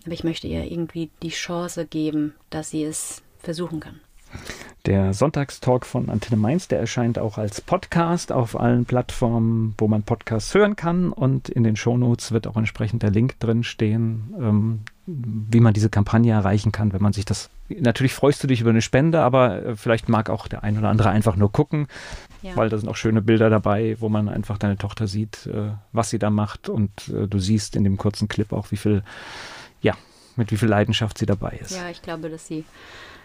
[0.05, 4.01] aber ich möchte ihr irgendwie die Chance geben, dass sie es versuchen kann.
[4.89, 10.03] Der Sonntagstalk von Antenne Mainz, der erscheint auch als Podcast auf allen Plattformen, wo man
[10.03, 11.13] Podcasts hören kann.
[11.13, 15.91] Und in den Shownotes wird auch entsprechend der Link drin stehen, ähm, wie man diese
[15.91, 17.51] Kampagne erreichen kann, wenn man sich das.
[17.69, 20.89] Natürlich freust du dich über eine Spende, aber äh, vielleicht mag auch der ein oder
[20.89, 21.87] andere einfach nur gucken,
[22.41, 22.57] ja.
[22.57, 26.09] weil da sind auch schöne Bilder dabei, wo man einfach deine Tochter sieht, äh, was
[26.09, 26.71] sie da macht.
[26.71, 29.03] Und äh, du siehst in dem kurzen Clip auch, wie viel,
[29.83, 29.93] ja,
[30.37, 31.73] mit wie viel Leidenschaft sie dabei ist.
[31.73, 32.65] Ja, ich glaube, dass sie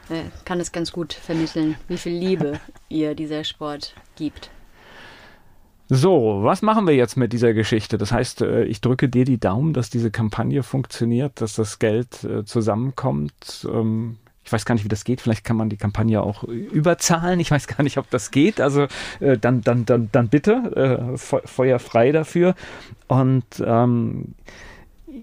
[0.10, 4.50] äh, kann es ganz gut vermitteln, wie viel Liebe ihr dieser Sport gibt.
[5.90, 7.98] So, was machen wir jetzt mit dieser Geschichte?
[7.98, 12.24] Das heißt, äh, ich drücke dir die Daumen, dass diese Kampagne funktioniert, dass das Geld
[12.24, 13.68] äh, zusammenkommt.
[13.72, 15.22] Ähm, ich weiß gar nicht, wie das geht.
[15.22, 17.40] Vielleicht kann man die Kampagne auch überzahlen.
[17.40, 18.60] Ich weiß gar nicht, ob das geht.
[18.60, 18.88] Also
[19.22, 22.54] dann, dann, dann, dann bitte Feuer frei dafür.
[23.08, 24.36] Und ähm,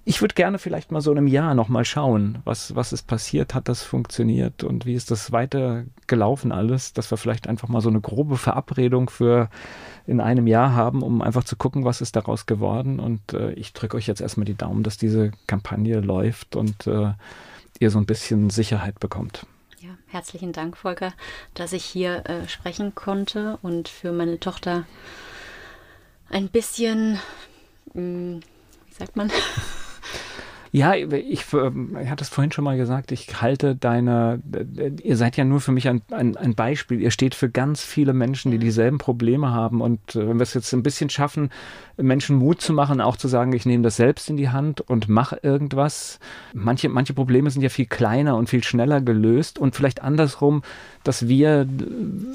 [0.05, 3.55] ich würde gerne vielleicht mal so in einem Jahr nochmal schauen, was, was ist passiert,
[3.55, 7.81] hat das funktioniert und wie ist das weiter gelaufen alles, dass wir vielleicht einfach mal
[7.81, 9.49] so eine grobe Verabredung für
[10.07, 13.01] in einem Jahr haben, um einfach zu gucken, was ist daraus geworden.
[13.01, 17.13] Und äh, ich drücke euch jetzt erstmal die Daumen, dass diese Kampagne läuft und äh,
[17.79, 19.47] ihr so ein bisschen Sicherheit bekommt.
[19.81, 21.13] Ja, herzlichen Dank, Volker,
[21.55, 24.85] dass ich hier äh, sprechen konnte und für meine Tochter
[26.29, 27.19] ein bisschen,
[27.95, 28.41] wie
[29.01, 29.33] sagt man,
[30.73, 34.41] Ja, ich, ich hatte es vorhin schon mal gesagt, ich halte deine,
[35.03, 37.01] ihr seid ja nur für mich ein, ein, ein Beispiel.
[37.01, 39.81] Ihr steht für ganz viele Menschen, die dieselben Probleme haben.
[39.81, 41.51] Und äh, wenn wir es jetzt ein bisschen schaffen,
[41.97, 45.09] Menschen Mut zu machen, auch zu sagen, ich nehme das selbst in die Hand und
[45.09, 46.21] mache irgendwas.
[46.55, 50.63] Manche, manche Probleme sind ja viel kleiner und viel schneller gelöst und vielleicht andersrum,
[51.03, 51.67] dass wir,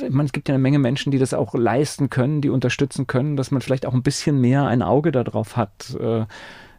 [0.09, 3.38] man, es gibt ja eine Menge Menschen, die das auch leisten können, die unterstützen können,
[3.38, 5.95] dass man vielleicht auch ein bisschen mehr ein Auge darauf hat.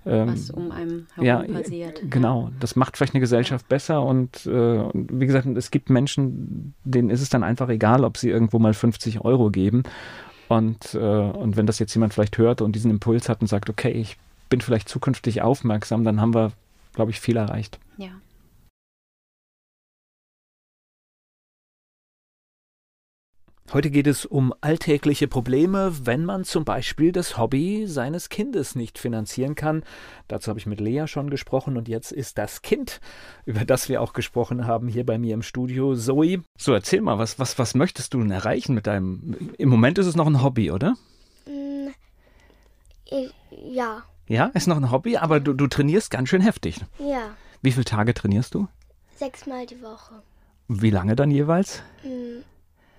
[0.06, 2.00] Äh, ähm, was um einem herum ja, passiert.
[2.10, 6.74] Genau, das macht vielleicht eine Gesellschaft besser und, äh, und, wie gesagt, es gibt Menschen,
[6.84, 9.82] denen ist es dann einfach egal, ob sie irgendwo mal 50 Euro geben.
[10.48, 13.68] Und, äh, und wenn das jetzt jemand vielleicht hört und diesen Impuls hat und sagt,
[13.68, 14.16] okay, ich
[14.48, 16.52] bin vielleicht zukünftig aufmerksam, dann haben wir,
[16.94, 17.80] glaube ich, viel erreicht.
[23.72, 28.96] Heute geht es um alltägliche Probleme, wenn man zum Beispiel das Hobby seines Kindes nicht
[28.96, 29.82] finanzieren kann.
[30.28, 33.00] Dazu habe ich mit Lea schon gesprochen und jetzt ist das Kind,
[33.44, 36.42] über das wir auch gesprochen haben, hier bei mir im Studio, Zoe.
[36.56, 39.52] So, erzähl mal, was, was, was möchtest du denn erreichen mit deinem.
[39.58, 40.94] Im Moment ist es noch ein Hobby, oder?
[41.46, 41.88] Mm,
[43.50, 44.04] ja.
[44.28, 46.80] Ja, ist noch ein Hobby, aber du, du trainierst ganz schön heftig.
[47.00, 47.36] Ja.
[47.62, 48.68] Wie viele Tage trainierst du?
[49.16, 50.22] Sechsmal die Woche.
[50.68, 51.82] Wie lange dann jeweils?
[52.04, 52.42] Mm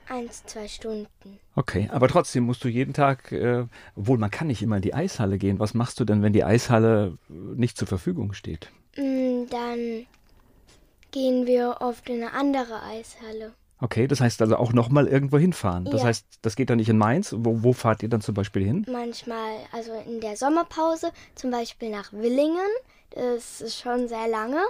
[0.09, 1.39] Eins, zwei Stunden.
[1.55, 4.93] Okay, aber trotzdem musst du jeden Tag, äh, obwohl man kann nicht immer in die
[4.93, 5.59] Eishalle gehen.
[5.59, 8.71] Was machst du denn, wenn die Eishalle nicht zur Verfügung steht?
[8.95, 10.05] Mm, dann
[11.11, 13.53] gehen wir oft in eine andere Eishalle.
[13.79, 15.85] Okay, das heißt also auch nochmal irgendwo hinfahren.
[15.85, 16.07] Das Ja.
[16.07, 17.33] heißt, das geht dann nicht in Mainz.
[17.37, 18.85] Wo, wo fahrt ihr dann zum Beispiel hin?
[18.89, 22.67] Manchmal, also in der Sommerpause, zum Beispiel nach Willingen.
[23.11, 24.61] Das ist schon sehr lange.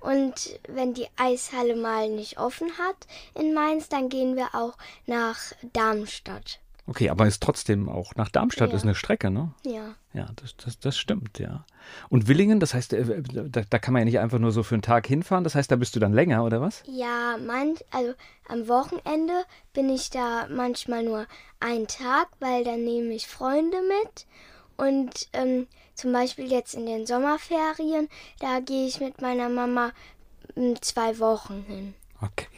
[0.00, 2.96] Und wenn die Eishalle mal nicht offen hat
[3.38, 5.38] in Mainz, dann gehen wir auch nach
[5.72, 6.58] Darmstadt.
[6.86, 8.76] Okay, aber ist trotzdem auch nach Darmstadt Ja.
[8.76, 9.52] ist eine Strecke, ne?
[9.64, 9.94] Ja.
[10.12, 11.64] Ja, das, das, das stimmt, ja.
[12.08, 14.74] Und Willingen, das heißt, äh, da, da kann man ja nicht einfach nur so für
[14.74, 15.44] einen Tag hinfahren.
[15.44, 16.82] Das heißt, da bist du dann länger, oder was?
[16.86, 18.14] Ja, manch, also
[18.48, 21.26] am Wochenende bin ich da manchmal nur
[21.60, 24.26] einen Tag, weil dann nehme ich Freunde mit.
[24.76, 28.08] Und ähm, zum Beispiel jetzt in den Sommerferien,
[28.40, 29.92] da gehe ich mit meiner Mama
[30.56, 31.94] m, zwei Wochen hin.
[32.20, 32.48] Okay.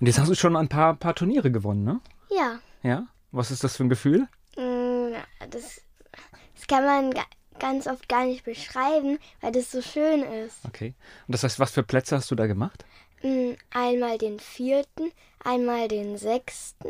[0.00, 2.00] Und jetzt hast du schon ein paar, paar Turniere gewonnen, ne?
[2.30, 3.06] Ja, Ja.
[3.32, 4.26] Was ist das für ein Gefühl?
[4.56, 5.12] mm,
[5.50, 5.80] das,
[6.54, 7.22] das kann man ga,
[7.58, 10.64] ganz oft gar nicht beschreiben, weil das so schön ist.
[10.66, 10.94] Okay.
[11.26, 12.84] Und das heißt, was für Plätze hast du da gemacht?
[13.22, 15.12] Mm, Einmal den vierten,
[15.44, 16.88] einmal den sechsten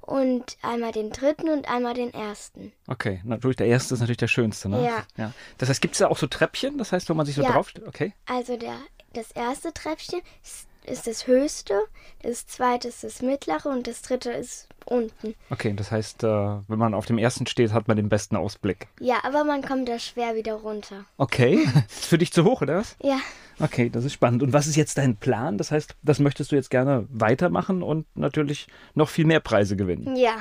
[0.00, 2.72] und einmal den dritten und einmal den ersten.
[2.88, 4.84] Okay, natürlich, der erste ist natürlich der schönste, ne?
[4.84, 5.04] Ja.
[5.16, 5.32] ja.
[5.58, 6.78] Das heißt, gibt es da auch so Treppchen?
[6.78, 7.52] Das heißt, wo man sich so Ja.
[7.52, 7.72] drauf...
[7.86, 8.12] Okay.
[8.26, 8.76] Also der,
[9.12, 11.80] das erste Treppchen ist, ist das höchste,
[12.22, 15.34] das zweite ist das mittlere und das dritte ist unten.
[15.50, 18.88] Okay, das heißt, äh, wenn man auf dem ersten steht, hat man den besten Ausblick.
[19.00, 21.04] Ja, aber man kommt da schwer wieder runter.
[21.18, 21.60] Okay.
[21.88, 22.96] ist für dich zu hoch, oder was?
[23.02, 23.20] Ja,
[23.62, 24.42] Okay, das ist spannend.
[24.42, 25.56] Und was ist jetzt dein Plan?
[25.56, 30.16] Das heißt, das möchtest du jetzt gerne weitermachen und natürlich noch viel mehr Preise gewinnen.
[30.16, 30.36] ja.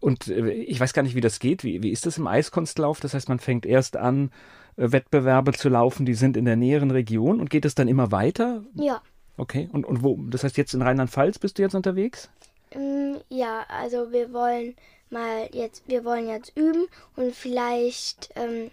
[0.00, 1.62] Und äh, ich weiß gar nicht, wie das geht.
[1.62, 3.00] Wie, wie ist das im Eiskunstlauf?
[3.00, 4.30] Das heißt, man fängt erst an,
[4.76, 8.62] Wettbewerbe zu laufen, die sind in der näheren Region und geht es dann immer weiter?
[8.74, 9.00] Ja.
[9.36, 9.68] Okay.
[9.72, 10.16] Und, und wo?
[10.28, 12.28] Das heißt, jetzt in Rheinland-Pfalz bist du jetzt unterwegs?
[12.74, 14.74] Mm, Ja, also wir wollen
[15.10, 18.70] mal jetzt, wir wollen jetzt üben und vielleicht ähm,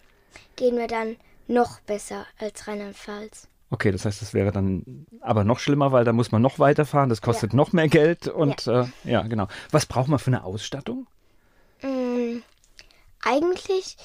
[0.55, 1.15] gehen wir dann
[1.47, 3.47] noch besser als Rheinland-Pfalz.
[3.69, 7.09] Okay, das heißt, das wäre dann aber noch schlimmer, weil da muss man noch weiterfahren,
[7.09, 8.81] das kostet noch mehr Geld und ja.
[8.83, 9.47] Äh, ja, genau.
[9.71, 11.07] Was braucht man für eine Ausstattung?
[11.81, 12.39] Mm,
[13.23, 13.95] eigentlich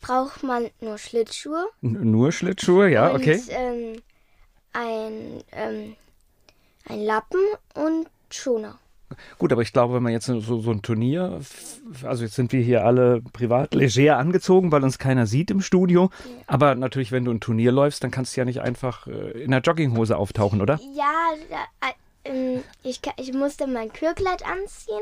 [0.00, 3.40] braucht man nur Schlittschuhe N nur Schlittschuhe, ja, und okay.
[3.48, 4.02] ähm,
[4.72, 5.96] ein, ähm,
[6.88, 7.40] ein Lappen
[7.74, 8.78] und Schoner.
[9.38, 11.40] Gut, aber ich glaube, wenn man jetzt so, so ein Turnier,
[12.02, 16.10] also jetzt sind wir hier alle privat leger angezogen, weil uns keiner sieht im Studio.
[16.46, 19.50] Aber natürlich, wenn du ein Turnier läufst, dann kannst du ja nicht einfach äh, in
[19.50, 20.78] der Jogginghose auftauchen, oder?
[20.94, 21.32] Ja,
[21.80, 25.00] äh, ähm, ich, ich musste mein Kürkleid anziehen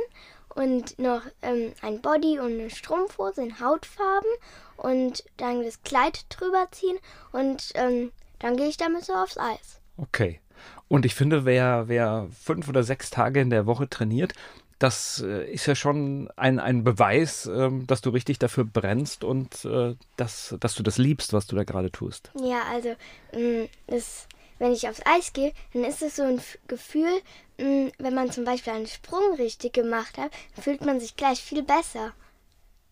[0.57, 4.30] und noch ähm, ein Body und eine Strumpfhose in Hautfarben
[4.76, 6.98] und dann das Kleid drüber ziehen
[7.32, 9.80] und ähm, dann gehe ich damit so aufs Eis.
[9.96, 10.40] Okay.
[10.88, 14.32] Und ich finde, wer, wer fünf oder sechs Tage in der Woche trainiert,
[14.78, 19.64] das äh, ist ja schon ein, ein Beweis, ähm, dass du richtig dafür brennst und
[19.64, 22.30] äh, dass, dass du das liebst, was du da gerade tust.
[22.40, 22.94] Ja, also
[23.32, 24.28] ähm, das,
[24.59, 27.20] wenn ich aufs Eis gehe, dann ist es so ein Gefühl,
[27.59, 31.42] ähm, wenn man zum Beispiel einen Sprung richtig gemacht hat, dann fühlt man sich gleich
[31.42, 32.12] viel besser.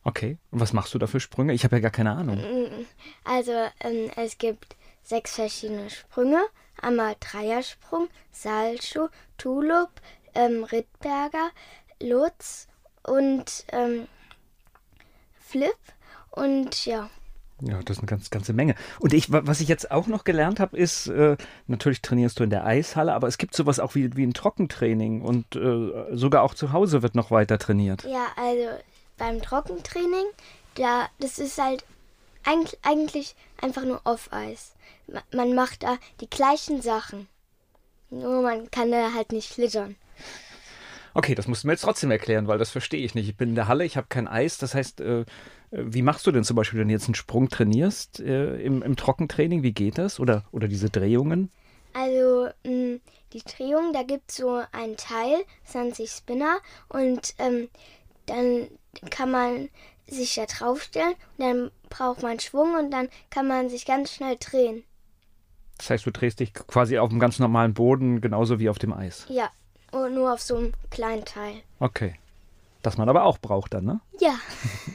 [0.05, 0.37] Okay.
[0.51, 1.55] Und was machst du da für Sprünge?
[1.55, 2.87] Ich habe ja gar keine Ahnung.
[3.25, 6.43] Also ähm, es gibt sechs verschiedene Sprünge.
[6.81, 9.09] Einmal Dreiersprung, Salcho,
[9.39, 9.89] Tulip,
[10.35, 11.51] ähm, Rittberger,
[12.01, 12.69] Lutz
[13.03, 14.09] und ähm,
[15.41, 15.79] Flip.
[16.31, 17.09] Und ja,
[17.61, 18.75] Ja, das ist eine ganz, ganze Menge.
[18.99, 21.37] Und ich, wa- was ich jetzt auch noch gelernt habe, ist, äh,
[21.69, 25.23] natürlich trainierst du in der Eishalle, aber es gibt sowas auch wie, wie ein Trockentraining
[25.23, 28.03] und äh, sogar auch zu Hause wird noch weiter trainiert.
[28.05, 28.69] ja, also
[29.17, 30.27] beim Trockentraining,
[30.75, 31.85] da, das ist halt
[32.83, 34.73] eigentlich, einfach nur Off-Eis.
[35.07, 37.29] Ma- Man macht da die gleichen Sachen.
[38.11, 39.95] Nur man kann da halt nicht schlittern.
[41.17, 43.29] Okay, das musst du mir jetzt trotzdem erklären, weil das verstehe ich nicht.
[43.29, 44.59] Ich bin in der Halle, ich habe kein Eis.
[44.59, 45.25] Das heißt, äh,
[45.71, 48.97] wie machst du denn zum Beispiel, wenn du jetzt einen Sprung trainierst äh, im, im
[48.97, 49.63] Trockentraining?
[49.63, 50.19] Wie geht das?
[50.19, 51.51] Oder, oder diese Drehungen?
[51.93, 52.99] Also mh,
[53.33, 56.57] die Drehung, da gibt es so einen Teil, das nennt sich Spinner
[56.89, 57.69] und ähm,
[58.27, 58.69] dann
[59.11, 59.69] kann man
[60.09, 64.37] sich da draufstellen und dann braucht man Schwung und dann kann man sich ganz schnell
[64.39, 64.83] drehen.
[65.79, 68.93] Das heißt, du drehst dich quasi auf einem ganz normalen Boden, genauso wie auf dem
[68.93, 69.27] Eis.
[69.29, 69.51] Ja,
[70.11, 71.55] nur auf so einem kleinen Teil.
[71.79, 72.15] Okay.
[72.83, 74.01] Das man aber auch braucht dann, ne?
[74.21, 74.35] Ja,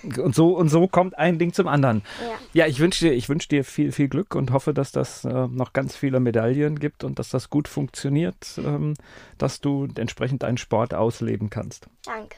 [0.22, 2.04] Und so, und so kommt ein Ding zum anderen.
[2.22, 2.38] ja.
[2.54, 5.48] Ja, ich wünsche dir, ich wünsche dir viel, viel Glück und hoffe, dass das äh,
[5.48, 8.94] noch ganz viele Medaillen gibt und dass das gut funktioniert, ähm,
[9.40, 11.88] dass du entsprechend deinen Sport ausleben kannst.
[12.06, 12.38] Danke.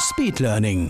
[0.00, 0.88] Speed Learning.